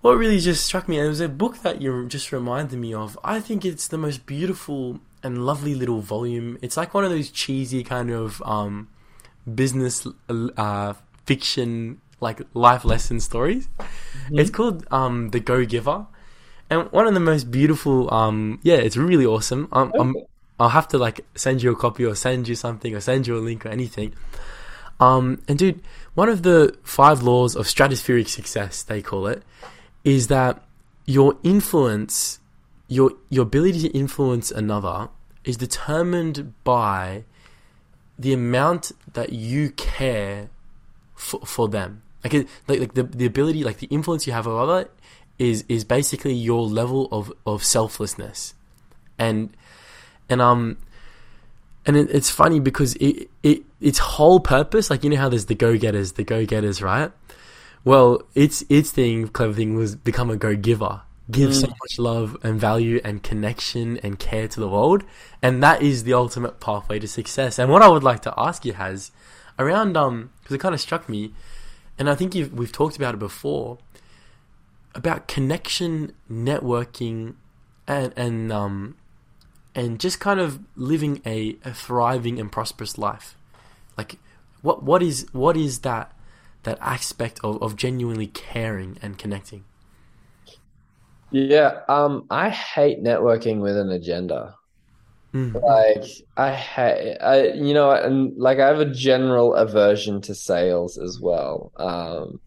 [0.00, 0.96] what really just struck me.
[0.96, 3.18] and It was a book that you just reminded me of.
[3.24, 6.58] I think it's the most beautiful and lovely little volume.
[6.62, 8.88] It's like one of those cheesy kind of um,
[9.54, 10.94] business uh,
[11.26, 13.68] fiction like life lesson stories.
[13.78, 14.38] Mm-hmm.
[14.38, 16.06] It's called um, The Go Giver,
[16.70, 18.12] and one of the most beautiful.
[18.12, 19.68] Um, yeah, it's really awesome.
[19.72, 20.26] Um, okay.
[20.60, 23.36] I'll have to like send you a copy or send you something or send you
[23.36, 24.14] a link or anything.
[25.00, 25.80] Um, and dude,
[26.14, 29.44] one of the five laws of stratospheric success, they call it,
[30.02, 30.62] is that
[31.06, 32.40] your influence,
[32.88, 35.08] your your ability to influence another,
[35.44, 37.24] is determined by
[38.18, 40.50] the amount that you care
[41.14, 42.02] for, for them.
[42.24, 44.90] Like, like, like the, the ability, like the influence you have over other
[45.38, 48.54] is, is basically your level of, of selflessness.
[49.18, 49.56] And,
[50.28, 50.78] and, um,
[51.86, 55.46] and it, it's funny because it, it, its whole purpose, like, you know how there's
[55.46, 57.12] the go-getters, the go-getters, right?
[57.84, 61.60] Well, its, its thing, clever thing was become a go-giver give mm.
[61.60, 65.04] so much love and value and connection and care to the world.
[65.42, 67.58] And that is the ultimate pathway to success.
[67.58, 69.10] And what I would like to ask you Haz
[69.58, 71.32] around, um, because it kind of struck me,
[71.98, 73.78] and I think we've talked about it before,
[74.94, 77.34] about connection, networking,
[77.86, 78.96] and, and, um,
[79.74, 83.36] and just kind of living a, a thriving and prosperous life.
[83.96, 84.18] Like,
[84.62, 86.12] what what is what is that
[86.62, 89.64] that aspect of, of genuinely caring and connecting?
[91.30, 94.54] Yeah, um, I hate networking with an agenda.
[95.34, 95.62] Mm.
[95.62, 100.96] Like I hate, I you know, and like I have a general aversion to sales
[100.96, 101.70] as well.
[101.76, 102.40] Um,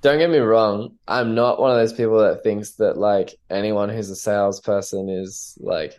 [0.00, 3.88] don't get me wrong, I'm not one of those people that thinks that like anyone
[3.88, 5.98] who's a salesperson is like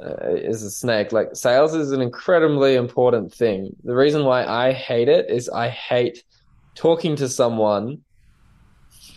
[0.00, 1.12] uh, is a snake.
[1.12, 3.76] Like sales is an incredibly important thing.
[3.84, 6.24] The reason why I hate it is I hate
[6.74, 8.00] talking to someone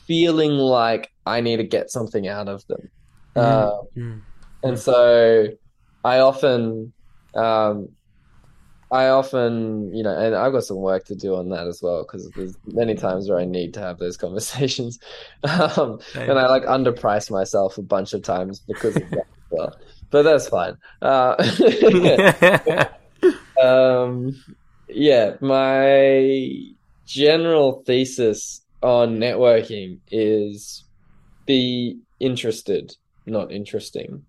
[0.07, 2.89] feeling like I need to get something out of them.
[3.35, 3.87] Mm.
[3.95, 4.21] Mm.
[4.63, 5.47] and so
[6.03, 6.91] I often,
[7.35, 7.89] um,
[8.89, 12.03] I often, you know, and I've got some work to do on that as well
[12.03, 14.97] because there's many times where I need to have those conversations,
[15.43, 19.75] um, and I like underprice myself a bunch of times because of that as well.
[20.09, 20.77] But that's fine.
[21.01, 21.35] Uh,
[23.61, 24.41] um,
[24.87, 26.71] yeah, my
[27.05, 30.83] general thesis on networking is
[31.45, 34.23] be interested, not interesting.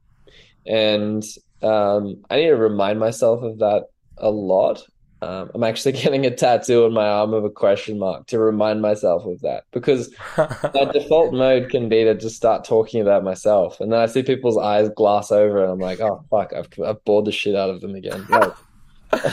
[0.66, 1.24] And
[1.62, 3.86] um, I need to remind myself of that
[4.18, 4.82] a lot.
[5.20, 8.80] Um, I'm actually getting a tattoo on my arm of a question mark to remind
[8.80, 13.80] myself of that because my default mode can be to just start talking about myself,
[13.80, 17.04] and then I see people's eyes glass over, and I'm like, "Oh fuck, I've I've
[17.04, 18.54] bored the shit out of them again." No.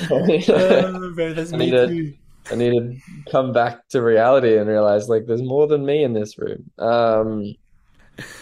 [0.10, 2.14] Oh, bro, that's me to- too.
[2.52, 6.14] I need to come back to reality and realize like there's more than me in
[6.14, 6.70] this room.
[6.78, 7.56] Um,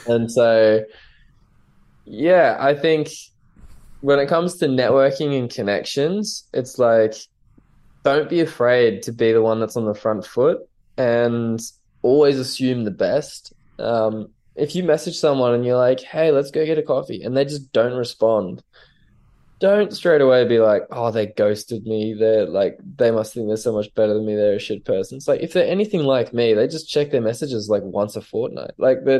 [0.08, 0.84] and so,
[2.06, 3.10] yeah, I think
[4.02, 7.16] when it comes to networking and connections, it's like
[8.04, 10.60] don't be afraid to be the one that's on the front foot
[10.98, 11.62] and
[12.02, 13.54] always assume the best.
[13.80, 17.36] Um, if you message someone and you're like, "Hey, let's go get a coffee," and
[17.36, 18.62] they just don't respond,
[19.64, 22.14] don't straight away be like, "Oh, they ghosted me.
[22.14, 24.36] They're like, they must think they're so much better than me.
[24.36, 27.22] They're a shit person." It's like if they're anything like me, they just check their
[27.22, 28.72] messages like once a fortnight.
[28.78, 29.18] Like they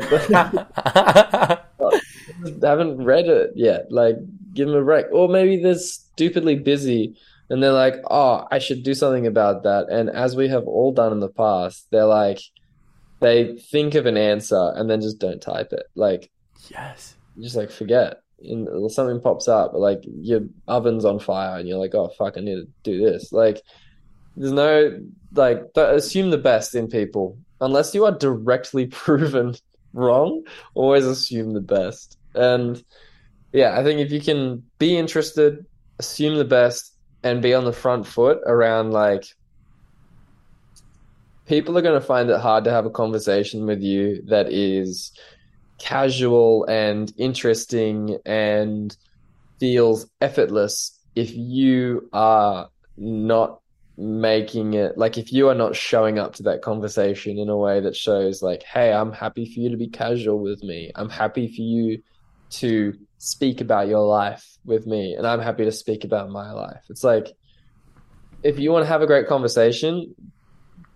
[2.62, 3.90] haven't read it yet.
[3.90, 4.16] Like
[4.52, 7.16] give them a break, or maybe they're stupidly busy
[7.48, 10.92] and they're like, "Oh, I should do something about that." And as we have all
[10.92, 12.40] done in the past, they're like,
[13.20, 15.86] they think of an answer and then just don't type it.
[15.94, 16.30] Like
[16.68, 17.14] yes.
[17.34, 21.78] you just like forget and something pops up like your oven's on fire and you're
[21.78, 23.32] like oh fuck i need to do this.
[23.32, 23.62] Like
[24.36, 25.00] there's no
[25.32, 27.38] like assume the best in people.
[27.60, 29.54] Unless you are directly proven
[29.92, 30.42] wrong
[30.74, 32.18] always assume the best.
[32.34, 32.82] And
[33.54, 35.64] yeah i think if you can be interested
[35.98, 36.92] assume the best
[37.22, 39.24] and be on the front foot around like
[41.46, 45.12] people are going to find it hard to have a conversation with you that is
[45.78, 48.96] casual and interesting and
[49.60, 53.60] feels effortless if you are not
[53.96, 57.78] making it like if you are not showing up to that conversation in a way
[57.78, 60.90] that shows like hey i'm happy for you to be casual with me.
[60.96, 62.02] I'm happy for you
[62.50, 66.84] to speak about your life with me and i'm happy to speak about my life.
[66.90, 67.28] It's like
[68.42, 70.14] if you want to have a great conversation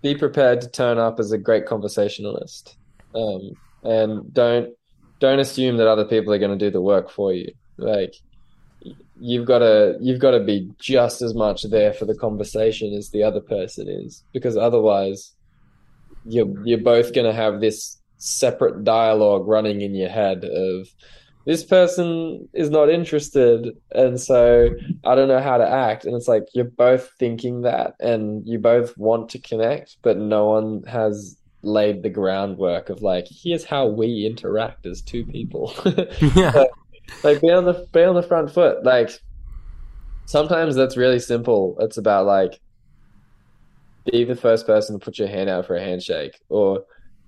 [0.01, 2.77] be prepared to turn up as a great conversationalist.
[3.13, 3.51] Um,
[3.83, 4.73] and don't
[5.19, 7.51] don't assume that other people are going to do the work for you.
[7.77, 8.15] Like
[9.19, 13.09] you've got to you've got to be just as much there for the conversation as
[13.09, 15.33] the other person is because otherwise
[16.25, 20.87] you're you're both going to have this separate dialogue running in your head of
[21.45, 24.69] this person is not interested and so
[25.05, 26.05] i don't know how to act.
[26.05, 30.45] And it's like you're both thinking that and you both want to connect but no
[30.49, 35.73] one has laid the groundwork of like here's how we interact as two people.
[36.35, 36.65] Yeah.
[37.23, 38.83] like be on the be on the front foot.
[38.83, 39.11] Like
[40.25, 41.75] sometimes that's really simple.
[41.79, 42.59] It's about like
[44.11, 46.83] be the first person to put your hand out for a handshake or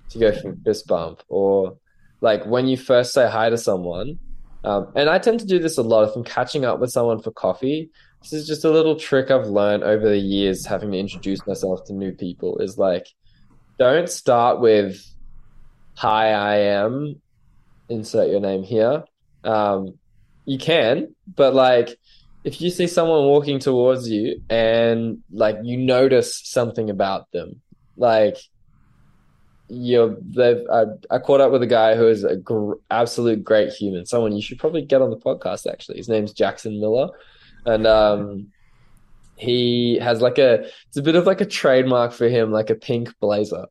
[0.10, 1.78] to go for a fist bump or
[2.22, 4.18] like when you first say hi to someone
[4.64, 7.22] um, and i tend to do this a lot if i'm catching up with someone
[7.22, 7.90] for coffee
[8.22, 11.84] this is just a little trick i've learned over the years having to introduce myself
[11.86, 13.08] to new people is like
[13.82, 15.04] don't start with
[15.96, 17.20] hi i am
[17.90, 19.04] insert your name here.
[19.44, 19.98] Um,
[20.46, 21.98] you can but like
[22.44, 27.60] if you see someone walking towards you and like you notice something about them
[27.98, 28.38] like
[29.68, 33.72] you're they've I, I caught up with a guy who is a gr- absolute great
[33.74, 35.98] human someone you should probably get on the podcast actually.
[35.98, 37.10] His name's jackson miller.
[37.66, 38.52] And um
[39.42, 42.76] he has like a it's a bit of like a trademark for him like a
[42.76, 43.66] pink blazer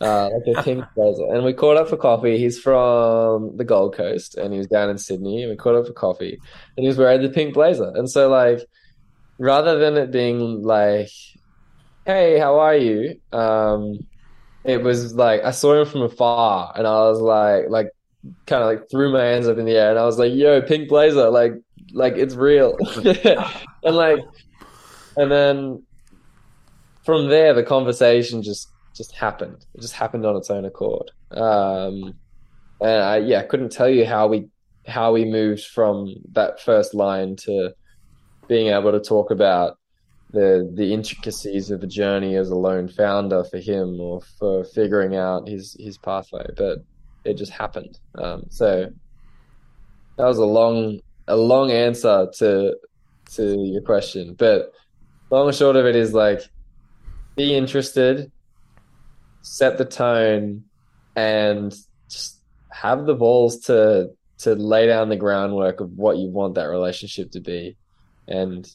[0.00, 1.24] uh like a pink blazer.
[1.32, 2.36] And we caught up for coffee.
[2.36, 5.86] He's from the gold coast and he was down in sydney and we caught up
[5.86, 6.38] for coffee.
[6.76, 7.90] And he was wearing the pink blazer.
[7.94, 8.60] And so like
[9.38, 11.10] rather than it being like
[12.06, 14.06] "Hey, how are you?" Um,
[14.64, 17.88] it was like I saw him from afar, and I was like, like,
[18.46, 20.62] kind of like threw my hands up in the air, and I was like, "Yo,
[20.62, 21.52] pink blazer, like,
[21.92, 22.76] like it's real,"
[23.84, 24.20] and like,
[25.16, 25.82] and then
[27.04, 29.64] from there, the conversation just just happened.
[29.74, 31.10] It just happened on its own accord.
[31.30, 32.14] Um,
[32.80, 34.48] and I yeah, couldn't tell you how we
[34.86, 37.74] how we moved from that first line to
[38.48, 39.78] being able to talk about
[40.30, 45.16] the the intricacies of a journey as a lone founder for him or for figuring
[45.16, 46.46] out his his pathway.
[46.56, 46.78] But
[47.24, 47.98] it just happened.
[48.16, 48.90] Um, so
[50.16, 52.76] that was a long a long answer to
[53.36, 54.73] to your question, but
[55.34, 56.42] long and short of it is like
[57.36, 58.30] be interested,
[59.42, 60.64] set the tone,
[61.16, 61.74] and
[62.08, 66.64] just have the balls to to lay down the groundwork of what you want that
[66.64, 67.76] relationship to be.
[68.28, 68.68] And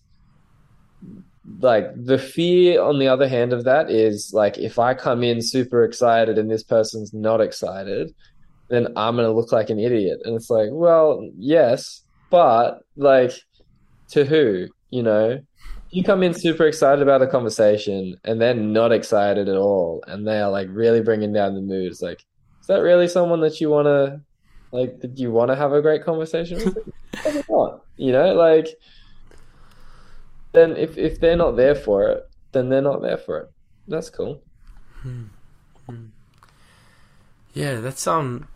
[1.59, 5.41] like the fear on the other hand of that is like if I come in
[5.41, 8.13] super excited and this person's not excited,
[8.69, 10.19] then I'm gonna look like an idiot.
[10.25, 13.31] And it's like, well, yes, but like
[14.09, 14.67] to who?
[14.89, 15.39] You know?
[15.91, 20.27] You come in super excited about a conversation and they're not excited at all, and
[20.27, 21.91] they are like really bringing down the mood.
[21.91, 22.25] It's like,
[22.61, 24.21] is that really someone that you wanna
[24.71, 24.99] like?
[24.99, 27.47] Did you want to have a great conversation with?
[27.49, 27.83] Not.
[27.97, 28.67] You know, like
[30.51, 33.51] then if if they're not there for it, then they're not there for it.
[33.87, 34.41] That's cool.
[37.53, 38.47] Yeah, that's um.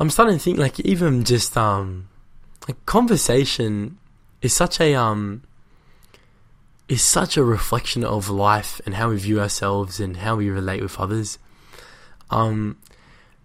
[0.00, 2.08] I'm starting to think like even just um,
[2.66, 3.98] like conversation
[4.40, 5.42] is such a um.
[6.88, 10.82] Is such a reflection of life and how we view ourselves and how we relate
[10.82, 11.38] with others.
[12.30, 12.78] Um,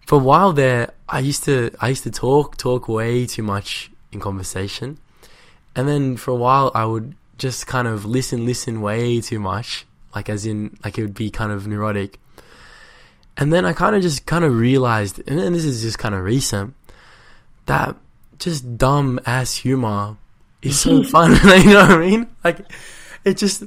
[0.06, 3.92] for a while there, I used to I used to talk talk way too much
[4.12, 4.98] in conversation,
[5.76, 9.86] and then for a while I would just kind of listen listen way too much,
[10.16, 12.20] like as in like it would be kind of neurotic.
[13.38, 16.16] And then I kind of just kind of realized, and then this is just kind
[16.16, 16.74] of recent,
[17.68, 17.96] that
[18.40, 20.18] just dumb ass humor
[20.62, 21.32] is so fun.
[21.46, 22.28] you know what I mean?
[22.44, 22.60] Like,
[23.28, 23.64] it just,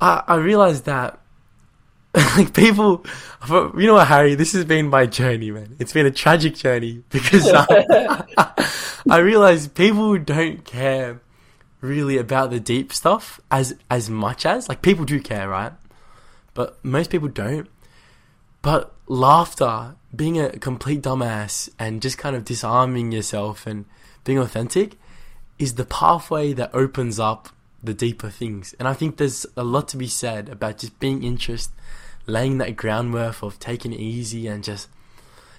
[0.00, 1.20] I, I realized that,
[2.14, 3.04] like, people,
[3.48, 5.76] you know what, Harry, this has been my journey, man.
[5.78, 8.24] It's been a tragic journey because uh,
[9.08, 11.20] I realized people don't care
[11.80, 15.72] really about the deep stuff as, as much as, like, people do care, right?
[16.54, 17.68] But most people don't.
[18.62, 23.84] But laughter, being a complete dumbass and just kind of disarming yourself and
[24.24, 24.98] being authentic
[25.58, 27.50] is the pathway that opens up
[27.82, 28.74] the deeper things.
[28.78, 31.70] And I think there's a lot to be said about just being interest,
[32.26, 34.88] laying that groundwork of taking it easy and just,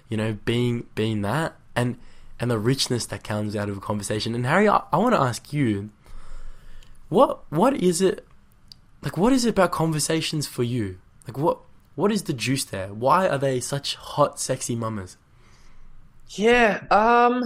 [0.10, 1.98] you know, being being that and
[2.40, 4.36] and the richness that comes out of a conversation.
[4.36, 5.90] And Harry, I, I want to ask you,
[7.10, 8.26] what what is it
[9.02, 9.18] like?
[9.18, 11.00] What is it about conversations for you?
[11.28, 11.60] Like what
[11.96, 12.94] what is the juice there?
[12.94, 15.18] Why are they such hot, sexy mamas?
[16.30, 17.44] Yeah, um,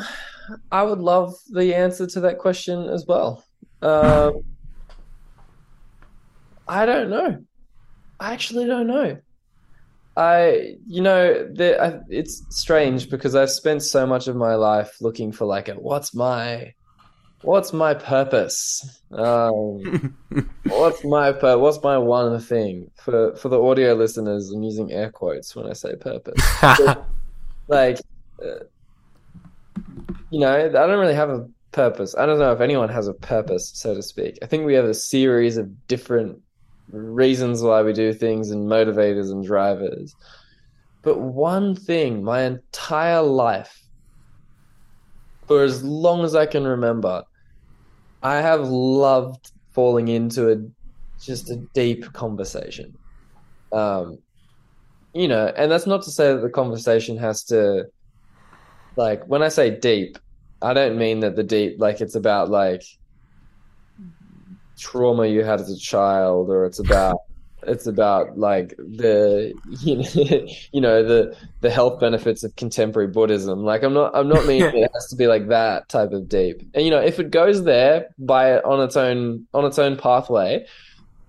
[0.71, 3.43] I would love the answer to that question as well.
[3.82, 4.43] Um,
[6.68, 7.43] I don't know.
[8.20, 9.18] I actually don't know.
[10.18, 15.01] I, you know, the, I, it's strange because I've spent so much of my life
[15.01, 16.74] looking for like a what's my,
[17.41, 19.01] what's my purpose?
[19.11, 20.16] Um,
[20.63, 24.51] what's my pur- what's my one thing for for the audio listeners?
[24.51, 26.41] I'm using air quotes when I say purpose.
[27.68, 27.99] like,
[28.41, 28.63] uh,
[30.30, 32.16] you know, I don't really have a purpose.
[32.18, 34.39] I don't know if anyone has a purpose, so to speak.
[34.41, 36.39] I think we have a series of different
[36.91, 40.15] reasons why we do things and motivators and drivers.
[41.01, 43.79] But one thing, my entire life,
[45.47, 47.23] for as long as I can remember,
[48.23, 50.57] I have loved falling into a
[51.21, 52.97] just a deep conversation.
[53.71, 54.19] Um,
[55.13, 57.86] you know, and that's not to say that the conversation has to
[58.95, 60.17] like when I say deep,
[60.61, 62.83] I don't mean that the deep like it's about like
[64.78, 67.19] trauma you had as a child or it's about
[67.67, 73.63] it's about like the you know, you know the the health benefits of contemporary Buddhism.
[73.63, 76.61] Like I'm not I'm not meaning it has to be like that type of deep.
[76.73, 80.65] And you know if it goes there by on its own on its own pathway,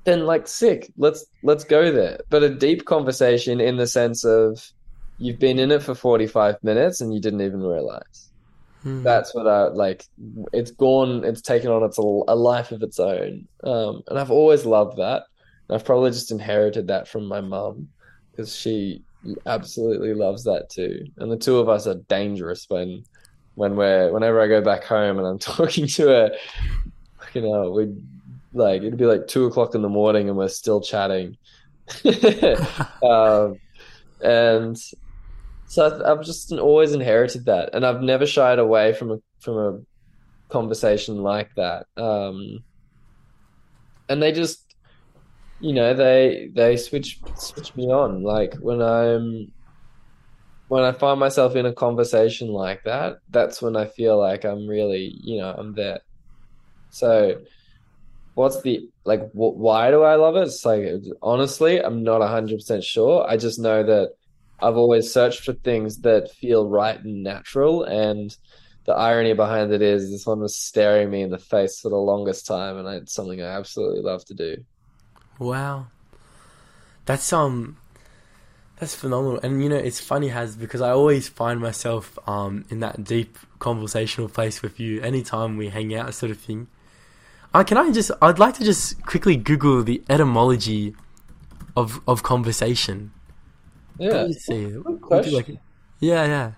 [0.05, 0.92] then like sick.
[0.97, 2.20] Let's let's go there.
[2.30, 4.70] But a deep conversation in the sense of
[5.18, 8.25] you've been in it for 45 minutes and you didn't even realize.
[8.82, 9.02] Hmm.
[9.02, 10.04] That's what I like.
[10.52, 11.24] It's gone.
[11.24, 13.46] It's taken on its a life of its own.
[13.64, 15.24] Um, and I've always loved that.
[15.68, 17.88] I've probably just inherited that from my mum
[18.30, 19.02] because she
[19.46, 21.06] absolutely loves that too.
[21.16, 23.04] And the two of us are dangerous when
[23.54, 26.30] when we're whenever I go back home and I'm talking to her.
[27.34, 27.94] You know, we
[28.52, 31.36] like it'd be like two o'clock in the morning and we're still chatting.
[33.02, 33.58] um,
[34.20, 34.76] and
[35.68, 40.52] so I've, just always inherited that, and I've never shied away from a from a
[40.52, 41.86] conversation like that.
[41.96, 42.64] Um,
[44.08, 44.74] and they just,
[45.60, 48.22] you know, they they switch switch me on.
[48.22, 49.52] Like when I'm
[50.68, 54.66] when I find myself in a conversation like that, that's when I feel like I'm
[54.66, 56.00] really, you know, I'm there.
[56.90, 57.42] So,
[58.34, 59.30] what's the like?
[59.32, 60.42] Wh- why do I love it?
[60.42, 60.84] It's like
[61.22, 63.26] honestly, I'm not hundred percent sure.
[63.28, 64.12] I just know that
[64.61, 68.36] I've always searched for things that feel right and natural, and
[68.84, 71.96] the irony behind it is this one was staring me in the face for the
[71.96, 74.64] longest time, and it's something I absolutely love to do.
[75.38, 75.88] Wow,
[77.04, 77.76] that's um,
[78.78, 79.40] that's phenomenal.
[79.42, 83.38] And you know, it's funny Haz because I always find myself um in that deep
[83.59, 86.68] conversational place with you anytime we hang out, sort of thing.
[87.52, 88.11] Uh, can I just?
[88.22, 90.94] I'd like to just quickly Google the etymology
[91.76, 93.12] of of conversation.
[93.99, 94.66] Yeah, see.
[95.09, 95.49] Like,
[96.01, 96.53] yeah, yeah.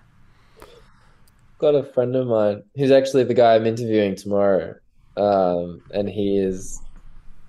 [1.57, 2.63] Got a friend of mine.
[2.75, 4.75] who's actually the guy I'm interviewing tomorrow,
[5.17, 6.81] um, and he is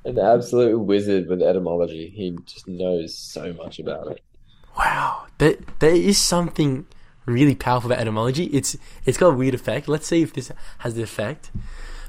[0.05, 2.13] an absolute wizard with etymology.
[2.15, 4.23] He just knows so much about it.
[4.77, 6.87] Wow, there there is something
[7.27, 8.45] really powerful about etymology.
[8.47, 9.89] It's it's got a weird effect.
[9.89, 11.51] Let's see if this has the effect.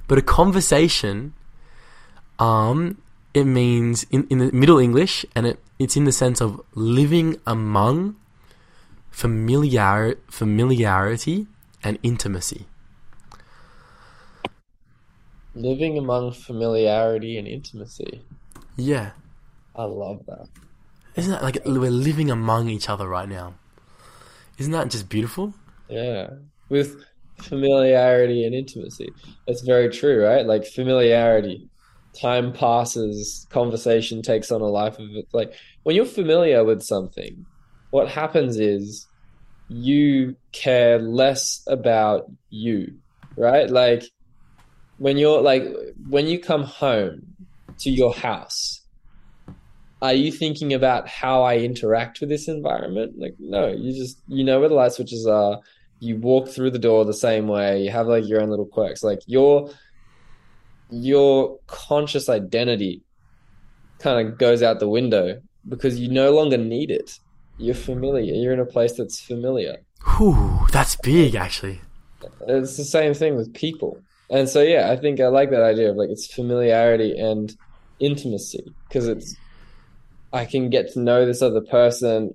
[0.07, 1.33] But a conversation,
[2.39, 3.01] um,
[3.33, 7.37] it means in, in the Middle English, and it, it's in the sense of living
[7.45, 8.15] among
[9.09, 11.47] familiar familiarity
[11.83, 12.65] and intimacy.
[15.53, 18.23] Living among familiarity and intimacy.
[18.77, 19.11] Yeah.
[19.75, 20.47] I love that.
[21.15, 23.55] Isn't that like we're living among each other right now?
[24.57, 25.53] Isn't that just beautiful?
[25.89, 26.29] Yeah.
[26.69, 27.03] With
[27.37, 29.09] familiarity and intimacy.
[29.47, 30.45] That's very true, right?
[30.45, 31.69] Like familiarity.
[32.19, 35.27] Time passes, conversation takes on a life of it.
[35.33, 35.53] Like
[35.83, 37.45] when you're familiar with something,
[37.91, 39.07] what happens is
[39.69, 42.93] you care less about you,
[43.37, 43.69] right?
[43.69, 44.03] Like
[44.97, 45.63] when you're like
[46.09, 47.35] when you come home
[47.79, 48.81] to your house,
[50.01, 53.13] are you thinking about how I interact with this environment?
[53.17, 55.59] Like no, you just you know where the light switches are.
[55.99, 57.83] You walk through the door the same way.
[57.83, 59.03] You have like your own little quirks.
[59.03, 59.69] Like your
[60.91, 63.01] your conscious identity
[63.99, 67.19] kind of goes out the window because you no longer need it
[67.61, 68.33] you're familiar.
[68.33, 69.77] You're in a place that's familiar.
[70.17, 71.79] Whew, that's big, actually.
[72.47, 74.01] It's the same thing with people.
[74.29, 77.55] And so, yeah, I think I like that idea of like it's familiarity and
[77.99, 79.35] intimacy because it's,
[80.33, 82.33] I can get to know this other person,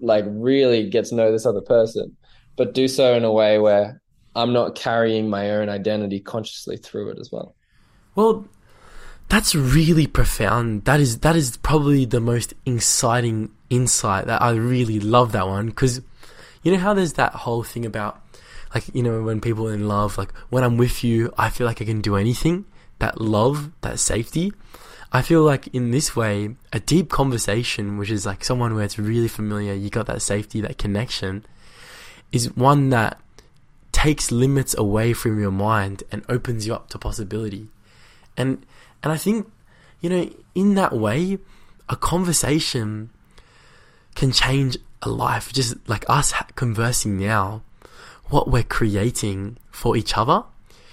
[0.00, 2.16] like really get to know this other person,
[2.56, 4.00] but do so in a way where
[4.36, 7.54] I'm not carrying my own identity consciously through it as well.
[8.20, 8.44] Well,
[9.30, 10.84] that's really profound.
[10.84, 15.68] That is that is probably the most exciting insight that I really love that one
[15.68, 16.02] because
[16.62, 18.20] you know how there's that whole thing about
[18.74, 21.66] like you know when people are in love like when I'm with you I feel
[21.66, 22.66] like I can do anything.
[22.98, 24.52] That love that safety.
[25.10, 28.98] I feel like in this way a deep conversation which is like someone where it's
[28.98, 31.46] really familiar you got that safety that connection
[32.32, 33.18] is one that
[33.92, 37.68] takes limits away from your mind and opens you up to possibility
[38.40, 38.66] and
[39.02, 39.50] and I think,
[40.00, 41.38] you know, in that way,
[41.88, 43.10] a conversation
[44.14, 45.52] can change a life.
[45.52, 47.62] Just like us conversing now,
[48.26, 50.44] what we're creating for each other,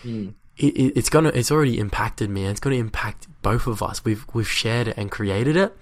[0.03, 0.34] mm.
[0.57, 2.43] it, it, it's gonna, it's already impacted me.
[2.43, 4.03] And it's gonna impact both of us.
[4.05, 5.77] We've we've shared it and created it,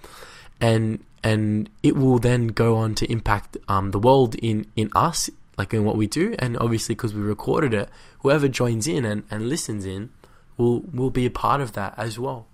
[0.60, 5.30] and and it will then go on to impact um, the world in in us,
[5.58, 7.88] like in what we do, and obviously because we recorded it,
[8.20, 10.10] whoever joins in and, and listens in
[10.56, 12.46] will will be a part of that as well.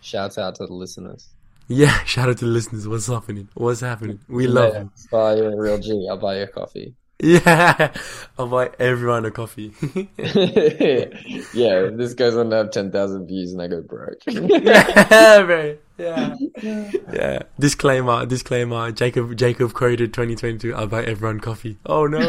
[0.00, 1.28] Shouts out to the listeners.
[1.68, 2.86] Yeah, shout out to the listeners.
[2.86, 3.48] What's happening?
[3.54, 4.20] What's happening?
[4.28, 4.90] We love you.
[5.10, 6.06] Buy you a real G.
[6.08, 6.94] I'll buy you a coffee.
[7.18, 7.94] Yeah,
[8.38, 9.72] I'll buy everyone a coffee.
[10.18, 14.20] yeah, this goes on to have 10,000 views and I go broke.
[14.26, 15.78] yeah, bro.
[15.96, 16.36] Yeah.
[16.62, 17.42] Yeah.
[17.58, 18.92] Disclaimer, disclaimer.
[18.92, 21.78] Jacob Jacob quoted 2022, I'll buy everyone coffee.
[21.86, 22.20] Oh no.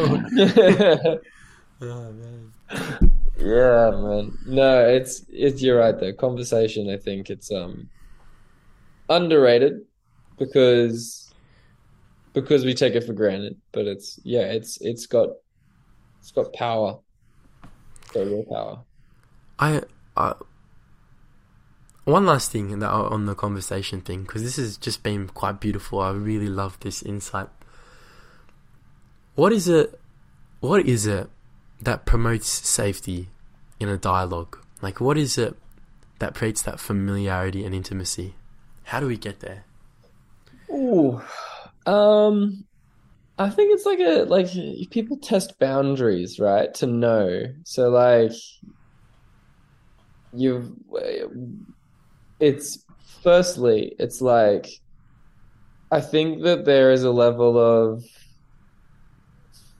[1.81, 3.11] oh man.
[3.39, 4.37] Yeah, man.
[4.45, 6.13] No, it's it's you're right though.
[6.13, 7.89] Conversation, I think it's um
[9.09, 9.81] underrated
[10.37, 11.31] because
[12.33, 13.57] because we take it for granted.
[13.71, 15.29] But it's yeah, it's it's got
[16.19, 16.99] it's got power.
[18.01, 18.79] It's got real power.
[19.59, 19.81] I
[20.15, 20.33] uh,
[22.05, 25.99] one last thing that on the conversation thing because this has just been quite beautiful.
[25.99, 27.49] I really love this insight.
[29.35, 29.99] What is it?
[30.59, 31.29] What is it
[31.81, 33.29] that promotes safety
[33.79, 34.57] in a dialogue?
[34.81, 35.55] Like, what is it
[36.19, 38.35] that creates that familiarity and intimacy?
[38.83, 39.65] How do we get there?
[40.69, 41.21] Ooh,
[41.85, 42.65] um,
[43.37, 44.47] I think it's like a like
[44.89, 46.73] people test boundaries, right?
[46.75, 47.43] To know.
[47.63, 48.31] So like
[50.33, 50.71] you've
[52.39, 52.83] it's
[53.23, 54.67] firstly, it's like
[55.91, 58.03] I think that there is a level of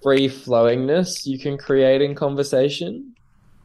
[0.08, 3.14] free flowingness you can create in conversation,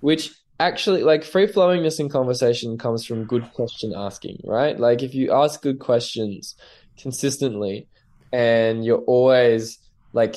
[0.01, 4.81] which actually like free flowingness in conversation comes from good question asking, right?
[4.81, 6.57] Like if you ask good questions
[6.99, 7.87] consistently
[8.33, 9.79] and you're always
[10.15, 10.35] like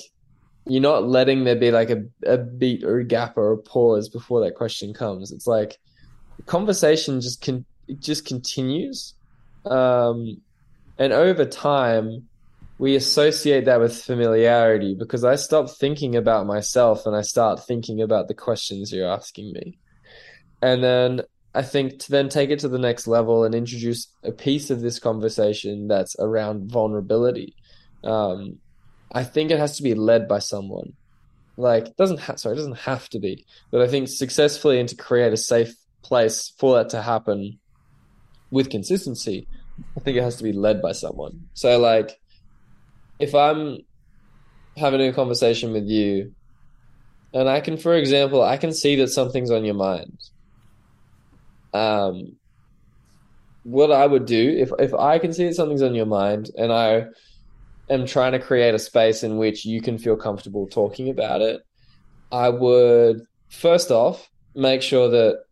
[0.67, 4.07] you're not letting there be like a, a beat or a gap or a pause
[4.07, 5.31] before that question comes.
[5.31, 5.79] It's like
[6.45, 9.15] conversation just can it just continues.
[9.65, 10.39] Um,
[10.99, 12.29] and over time,
[12.77, 18.01] we associate that with familiarity because I stop thinking about myself and I start thinking
[18.01, 19.77] about the questions you're asking me.
[20.61, 21.21] And then
[21.53, 24.81] I think to then take it to the next level and introduce a piece of
[24.81, 27.55] this conversation that's around vulnerability.
[28.03, 28.59] Um,
[29.11, 30.93] I think it has to be led by someone.
[31.55, 34.95] Like doesn't ha- sorry, it doesn't have to be, but I think successfully and to
[34.97, 35.73] create a safe
[36.03, 37.59] place for that to happen
[38.51, 39.47] with consistency,
[39.95, 41.47] I think it has to be led by someone.
[41.53, 42.19] So like
[43.19, 43.79] if I'm
[44.77, 46.33] having a conversation with you
[47.33, 50.17] and I can for example, I can see that something's on your mind.
[51.73, 52.37] Um
[53.63, 56.71] what I would do if if I can see that something's on your mind and
[56.71, 57.07] I
[57.89, 61.61] am trying to create a space in which you can feel comfortable talking about it,
[62.31, 65.43] I would first off make sure that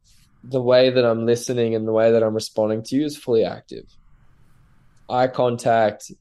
[0.43, 3.45] the way that I'm listening and the way that I'm responding to you is fully
[3.45, 3.85] active.
[5.09, 6.11] Eye contact,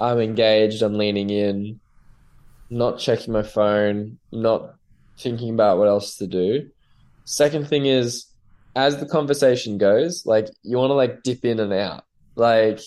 [0.00, 1.80] I'm engaged, I'm leaning in,
[2.70, 4.74] not checking my phone, not
[5.18, 6.68] thinking about what else to do.
[7.24, 8.26] Second thing is,
[8.76, 12.04] as the conversation goes, like you want to like dip in and out.
[12.36, 12.80] Like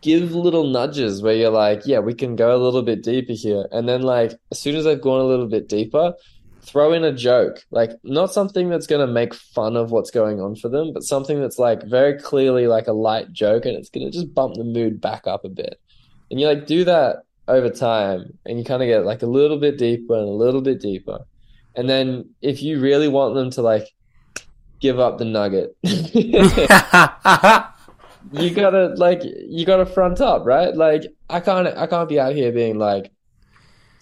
[0.00, 3.66] give little nudges where you're like, yeah, we can go a little bit deeper here.
[3.72, 6.14] And then like as soon as I've gone a little bit deeper,
[6.68, 7.64] throw in a joke.
[7.70, 11.40] Like not something that's gonna make fun of what's going on for them, but something
[11.40, 15.00] that's like very clearly like a light joke and it's gonna just bump the mood
[15.00, 15.80] back up a bit.
[16.30, 19.58] And you like do that over time and you kind of get like a little
[19.58, 21.20] bit deeper and a little bit deeper.
[21.74, 23.88] And then if you really want them to like
[24.80, 25.76] give up the nugget
[28.32, 30.74] you gotta like you gotta front up, right?
[30.74, 33.10] Like I can't I can't be out here being like,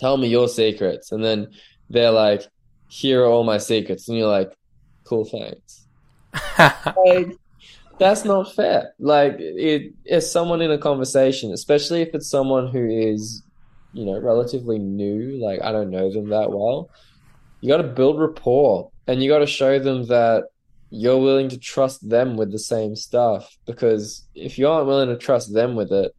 [0.00, 1.48] tell me your secrets, and then
[1.90, 2.46] they're like,
[2.88, 4.52] here are all my secrets, and you're like,
[5.04, 5.86] cool, thanks.
[7.06, 7.36] like
[7.98, 8.92] that's not fair.
[8.98, 13.42] Like it is someone in a conversation, especially if it's someone who is,
[13.92, 15.38] you know, relatively new.
[15.42, 16.90] Like I don't know them that well.
[17.60, 20.44] You got to build rapport, and you got to show them that
[20.90, 25.16] you're willing to trust them with the same stuff because if you aren't willing to
[25.16, 26.14] trust them with it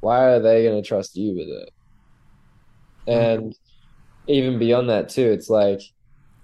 [0.00, 1.70] why are they going to trust you with it
[3.06, 4.30] and mm-hmm.
[4.30, 5.80] even beyond that too it's like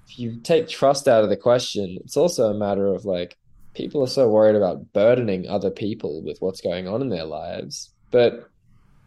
[0.08, 3.36] if you take trust out of the question it's also a matter of like
[3.74, 7.92] people are so worried about burdening other people with what's going on in their lives
[8.10, 8.48] but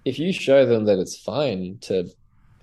[0.05, 2.09] if you show them that it's fine to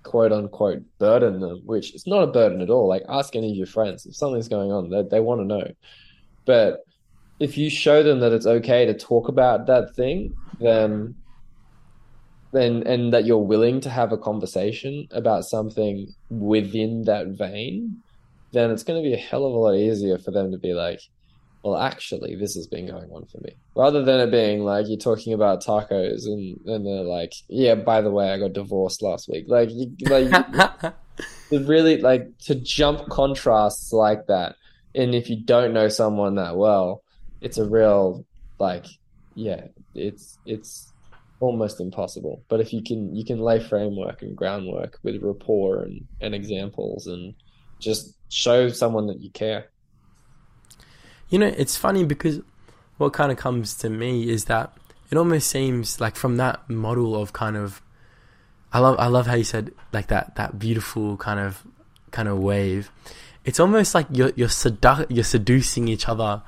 [0.07, 2.89] quote unquote burden them, which it's not a burden at all.
[2.89, 5.69] Like ask any of your friends if something's going on, they, they want to know.
[6.45, 6.85] But
[7.41, 11.17] if you show them that it's okay to talk about that thing, then
[12.53, 18.03] then and that you're willing to have a conversation about something within that vein,
[18.53, 20.73] then it's going to be a hell of a lot easier for them to be
[20.73, 21.01] like,
[21.63, 23.51] well, actually, this has been going on for me.
[23.75, 28.01] Rather than it being like you're talking about tacos and, and they're like, yeah, by
[28.01, 29.47] the way, I got divorced last week.
[29.49, 30.95] Like, you, like
[31.51, 34.55] really like to jump contrasts like that.
[34.95, 37.03] And if you don't know someone that well,
[37.41, 38.25] it's a real
[38.59, 38.87] like,
[39.35, 40.93] yeah, it's it's
[41.41, 42.43] almost impossible.
[42.49, 47.07] But if you can you can lay framework and groundwork with rapport and, and examples
[47.07, 47.35] and
[47.87, 49.71] just show someone that you care.
[51.31, 52.41] You know, it's funny because
[52.99, 54.77] what kind of comes to me is that
[55.11, 57.81] it almost seems like from that model of kind of
[58.73, 61.63] I love I love how you said like that that beautiful kind of
[62.11, 62.91] kind of wave.
[63.45, 66.43] It's almost like you're you're sedu- you're seducing each other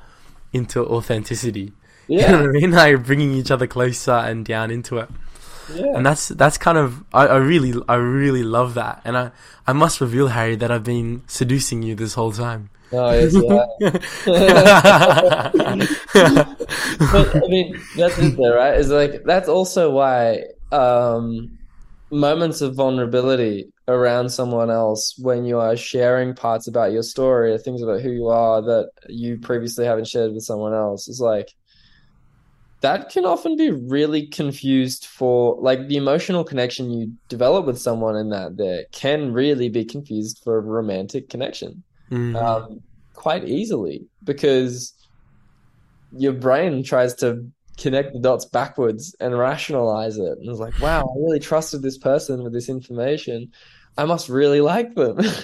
[0.52, 1.72] into authenticity.
[2.08, 2.20] Yeah.
[2.20, 2.70] You know what I mean?
[2.82, 5.08] Like bringing each other closer and down into it.
[5.74, 5.96] Yeah.
[5.96, 9.02] And that's that's kind of I, I really I really love that.
[9.04, 9.30] And I,
[9.66, 12.70] I must reveal, Harry, that I've been seducing you this whole time.
[12.90, 13.68] Oh, yes, but
[17.36, 18.78] I mean, that's it there, right?
[18.78, 21.58] Is like that's also why um,
[22.10, 27.58] moments of vulnerability around someone else when you are sharing parts about your story or
[27.58, 31.54] things about who you are that you previously haven't shared with someone else is like
[32.80, 38.16] that can often be really confused for like the emotional connection you develop with someone
[38.16, 42.34] in that there can really be confused for a romantic connection Mm.
[42.42, 42.80] um,
[43.12, 44.94] quite easily because
[46.16, 47.44] your brain tries to
[47.76, 50.38] connect the dots backwards and rationalize it.
[50.38, 53.52] And it's like, wow, I really trusted this person with this information.
[53.98, 55.18] I must really like them.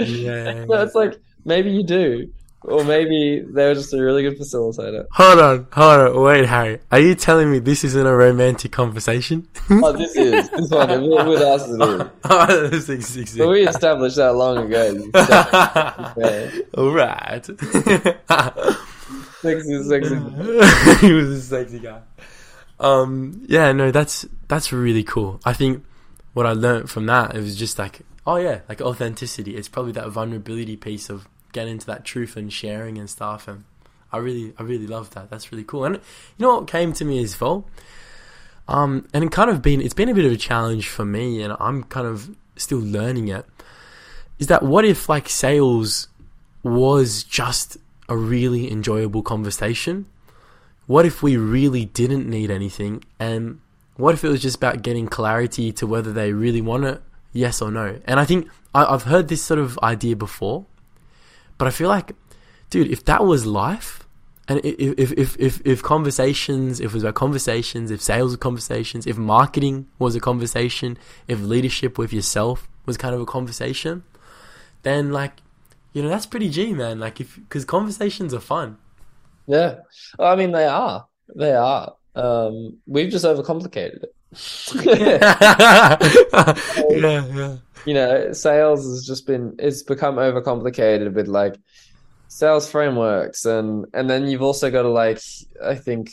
[0.00, 0.64] yeah.
[0.66, 2.32] So it's like, maybe you do.
[2.64, 5.06] Or maybe they were just a really good facilitator.
[5.10, 6.78] Hold on, hold on, wait, Harry.
[6.92, 9.48] Are you telling me this isn't a romantic conversation?
[9.68, 10.48] Oh, this is.
[10.50, 12.08] This one, with with us it is.
[12.24, 13.36] oh, this.
[13.36, 15.10] But we established that long ago.
[16.78, 17.44] All right.
[19.42, 20.14] Sexy, sexy.
[21.06, 22.00] he was a sexy guy.
[22.78, 25.40] Um, yeah, no, that's that's really cool.
[25.44, 25.84] I think
[26.32, 29.56] what I learned from that it was just like, oh yeah, like authenticity.
[29.56, 33.46] It's probably that vulnerability piece of getting into that truth and sharing and stuff.
[33.48, 33.64] And
[34.12, 35.30] I really, I really love that.
[35.30, 35.84] That's really cool.
[35.84, 37.66] And you know what came to me as well.
[38.68, 41.42] Um, and it kind of been it's been a bit of a challenge for me,
[41.42, 43.44] and I'm kind of still learning it.
[44.38, 46.08] Is that what if like sales
[46.62, 47.76] was just
[48.08, 50.06] a really enjoyable conversation?
[50.86, 53.04] What if we really didn't need anything?
[53.18, 53.60] And
[53.96, 57.02] what if it was just about getting clarity to whether they really want it,
[57.32, 58.00] yes or no?
[58.04, 60.66] And I think I, I've heard this sort of idea before,
[61.62, 62.16] but I feel like,
[62.70, 64.04] dude, if that was life,
[64.48, 68.36] and if if if if, if conversations, if it was about conversations, if sales were
[68.36, 70.98] conversations, if marketing was a conversation,
[71.28, 74.02] if leadership with yourself was kind of a conversation,
[74.82, 75.34] then like,
[75.92, 76.98] you know, that's pretty G, man.
[76.98, 78.78] Like, if because conversations are fun.
[79.46, 79.76] Yeah.
[80.18, 81.06] I mean, they are.
[81.36, 81.94] They are.
[82.16, 84.12] Um, we've just overcomplicated it.
[86.90, 87.56] yeah, yeah.
[87.84, 91.56] You know, sales has just been, it's become overcomplicated with like
[92.28, 95.20] sales frameworks and, and then you've also got to like,
[95.62, 96.10] I think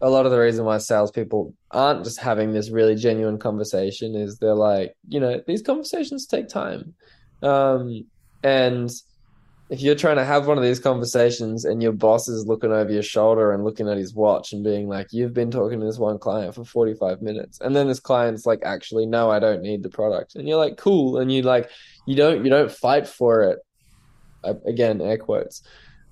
[0.00, 4.38] a lot of the reason why salespeople aren't just having this really genuine conversation is
[4.38, 6.94] they're like, you know, these conversations take time.
[7.42, 8.04] Um,
[8.42, 8.90] and
[9.68, 12.92] if you're trying to have one of these conversations and your boss is looking over
[12.92, 15.98] your shoulder and looking at his watch and being like, you've been talking to this
[15.98, 17.60] one client for 45 minutes.
[17.60, 20.36] And then this client's like, actually, no, I don't need the product.
[20.36, 21.18] And you're like, cool.
[21.18, 21.68] And you like,
[22.06, 23.58] you don't, you don't fight for it.
[24.44, 25.62] Uh, Again, air quotes,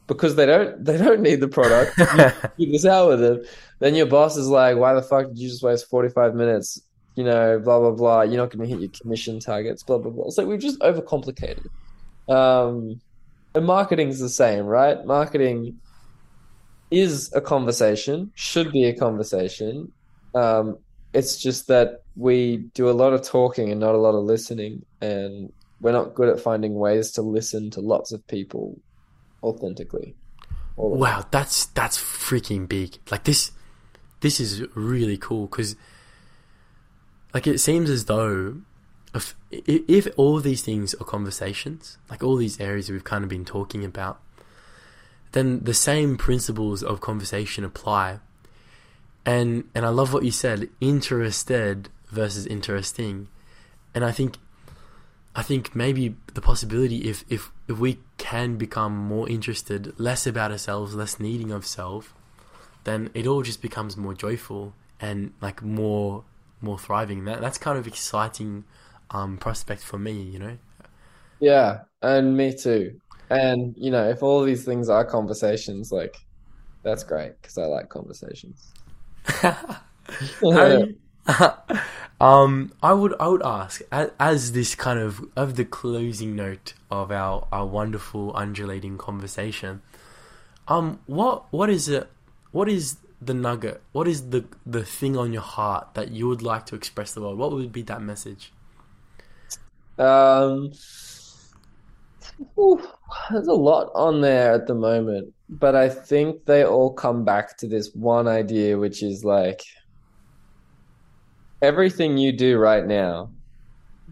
[0.08, 1.96] because they don't, they don't need the product.
[2.56, 3.44] You this out with them.
[3.78, 6.80] Then your boss is like, why the fuck did you just waste 45 minutes?
[7.14, 8.22] You know, blah, blah, blah.
[8.22, 10.30] You're not going to hit your commission targets, blah, blah, blah.
[10.30, 11.68] So we've just overcomplicated.
[12.28, 13.00] Um,
[13.54, 15.04] and marketing's the same, right?
[15.04, 15.78] Marketing
[16.90, 19.92] is a conversation, should be a conversation.
[20.34, 20.78] Um,
[21.12, 24.84] it's just that we do a lot of talking and not a lot of listening,
[25.00, 28.80] and we're not good at finding ways to listen to lots of people
[29.42, 30.14] authentically.
[30.76, 32.98] All the Wow, that's that's freaking big.
[33.10, 33.52] Like this,
[34.20, 35.76] this is really cool because,
[37.32, 38.56] like, it seems as though
[39.66, 43.84] if all these things are conversations, like all these areas we've kind of been talking
[43.84, 44.20] about,
[45.32, 48.20] then the same principles of conversation apply.
[49.26, 53.28] And and I love what you said, interested versus interesting,
[53.94, 54.36] and I think
[55.34, 60.52] I think maybe the possibility if if if we can become more interested, less about
[60.52, 62.14] ourselves, less needing of self,
[62.84, 66.24] then it all just becomes more joyful and like more
[66.60, 67.24] more thriving.
[67.24, 68.64] That that's kind of exciting
[69.10, 70.58] um prospect for me, you know.
[71.40, 73.00] Yeah, and me too.
[73.30, 76.16] And you know, if all these things are conversations, like
[76.82, 78.72] that's great because I like conversations.
[80.42, 80.96] Harry,
[82.20, 86.74] um, I would I would ask as, as this kind of of the closing note
[86.90, 89.82] of our our wonderful undulating conversation.
[90.68, 92.08] Um, what what is it?
[92.52, 93.82] What is the nugget?
[93.92, 97.20] What is the the thing on your heart that you would like to express the
[97.22, 97.38] world?
[97.38, 98.52] What would be that message?
[99.98, 100.72] Um,
[103.30, 107.56] there's a lot on there at the moment, but I think they all come back
[107.58, 109.62] to this one idea, which is like
[111.62, 113.30] everything you do right now,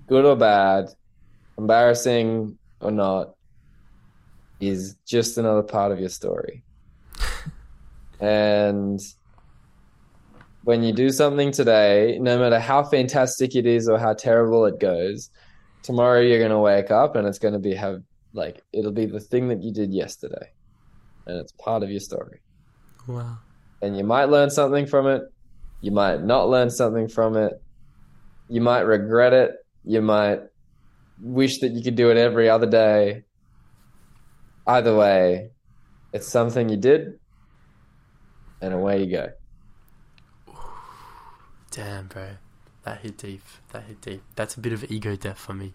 [0.07, 0.87] good or bad,
[1.59, 3.35] embarrassing or not,
[4.61, 6.63] is just another part of your story.
[8.21, 9.01] And
[10.63, 14.79] when you do something today, no matter how fantastic it is or how terrible it
[14.79, 15.29] goes,
[15.83, 18.03] tomorrow you're going to wake up and it's going to be have
[18.33, 20.51] like it'll be the thing that you did yesterday
[21.27, 22.41] and it's part of your story
[23.07, 23.39] Wow.
[23.81, 25.23] and you might learn something from it
[25.81, 27.61] you might not learn something from it
[28.49, 29.53] you might regret it
[29.85, 30.41] you might
[31.21, 33.23] wish that you could do it every other day.
[34.67, 35.51] Either way,
[36.13, 37.19] it's something you did,
[38.61, 39.29] and away you go.
[41.71, 42.29] Damn, bro.
[42.85, 43.43] That hit deep.
[43.73, 44.23] That hit deep.
[44.35, 45.73] That's a bit of ego death for me.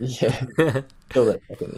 [0.00, 0.46] Yeah,
[1.08, 1.70] kill that fucking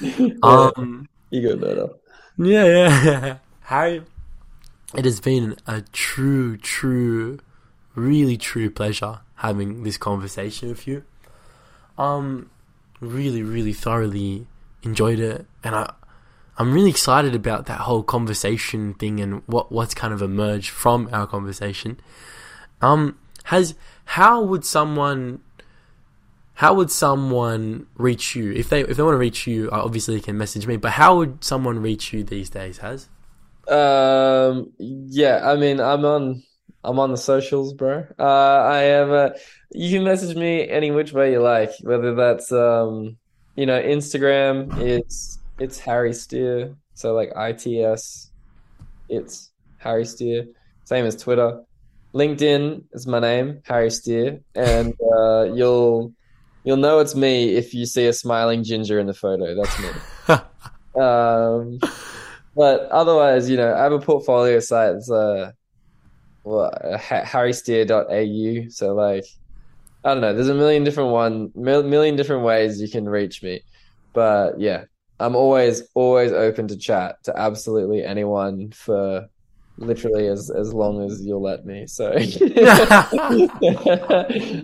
[0.00, 0.38] ego.
[0.42, 1.88] um, ego better.
[2.36, 3.38] yeah, yeah.
[3.62, 4.02] Harry,
[4.96, 7.38] it has been a true, true,
[7.94, 11.04] really true pleasure having this conversation with you.
[11.96, 12.50] Um,
[13.00, 14.46] really, really thoroughly
[14.82, 15.92] enjoyed it, and I,
[16.58, 21.08] I'm really excited about that whole conversation thing and what what's kind of emerged from
[21.12, 22.00] our conversation.
[22.82, 23.74] Um, Haz
[24.04, 25.40] how would someone
[26.54, 29.70] how would someone reach you if they if they want to reach you?
[29.70, 30.76] Obviously, they can message me.
[30.76, 32.78] But how would someone reach you these days?
[32.78, 33.08] Haz
[33.68, 36.42] Um, yeah, I mean, I'm on,
[36.82, 38.04] I'm on the socials, bro.
[38.18, 39.32] Uh, I am.
[39.70, 43.16] You can message me any which way you like, whether that's um,
[43.54, 44.76] you know, Instagram.
[44.80, 48.30] It's it's Harry Steer, so like ITS.
[49.08, 50.46] It's Harry Steer.
[50.84, 51.62] Same as Twitter.
[52.14, 56.12] LinkedIn is my name, Harry Steer, and uh, you'll
[56.64, 59.54] you'll know it's me if you see a smiling ginger in the photo.
[59.54, 60.36] That's me.
[60.98, 61.78] Um,
[62.56, 64.96] but otherwise, you know, I have a portfolio site.
[64.96, 65.52] It's uh,
[66.42, 68.68] well, ha- harrysteer.au.
[68.70, 69.24] So like,
[70.04, 70.34] I don't know.
[70.34, 73.60] There's a million different one, mil- million different ways you can reach me.
[74.12, 74.84] But yeah,
[75.20, 79.28] I'm always always open to chat to absolutely anyone for
[79.78, 81.86] literally as as long as you'll let me.
[81.86, 82.12] So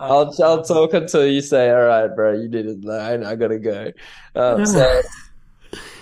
[0.00, 2.88] I'll I'll talk until you say, "All right, bro, you did it.
[2.88, 3.92] I, I gotta go."
[4.34, 5.02] Um, so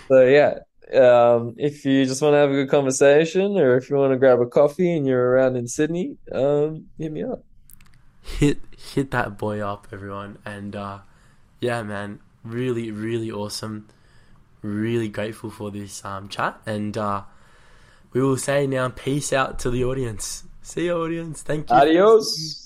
[0.09, 0.59] so yeah,
[0.95, 4.19] um, if you just want to have a good conversation, or if you want to
[4.19, 7.45] grab a coffee and you're around in Sydney, um, hit me up.
[8.23, 10.99] hit hit that boy up, everyone, and uh,
[11.61, 13.89] yeah, man, really, really awesome.
[14.63, 17.23] Really grateful for this um, chat, and uh,
[18.13, 20.45] we will say now, peace out to the audience.
[20.63, 21.43] See you, audience.
[21.43, 21.77] Thank you.
[21.77, 22.62] Adios.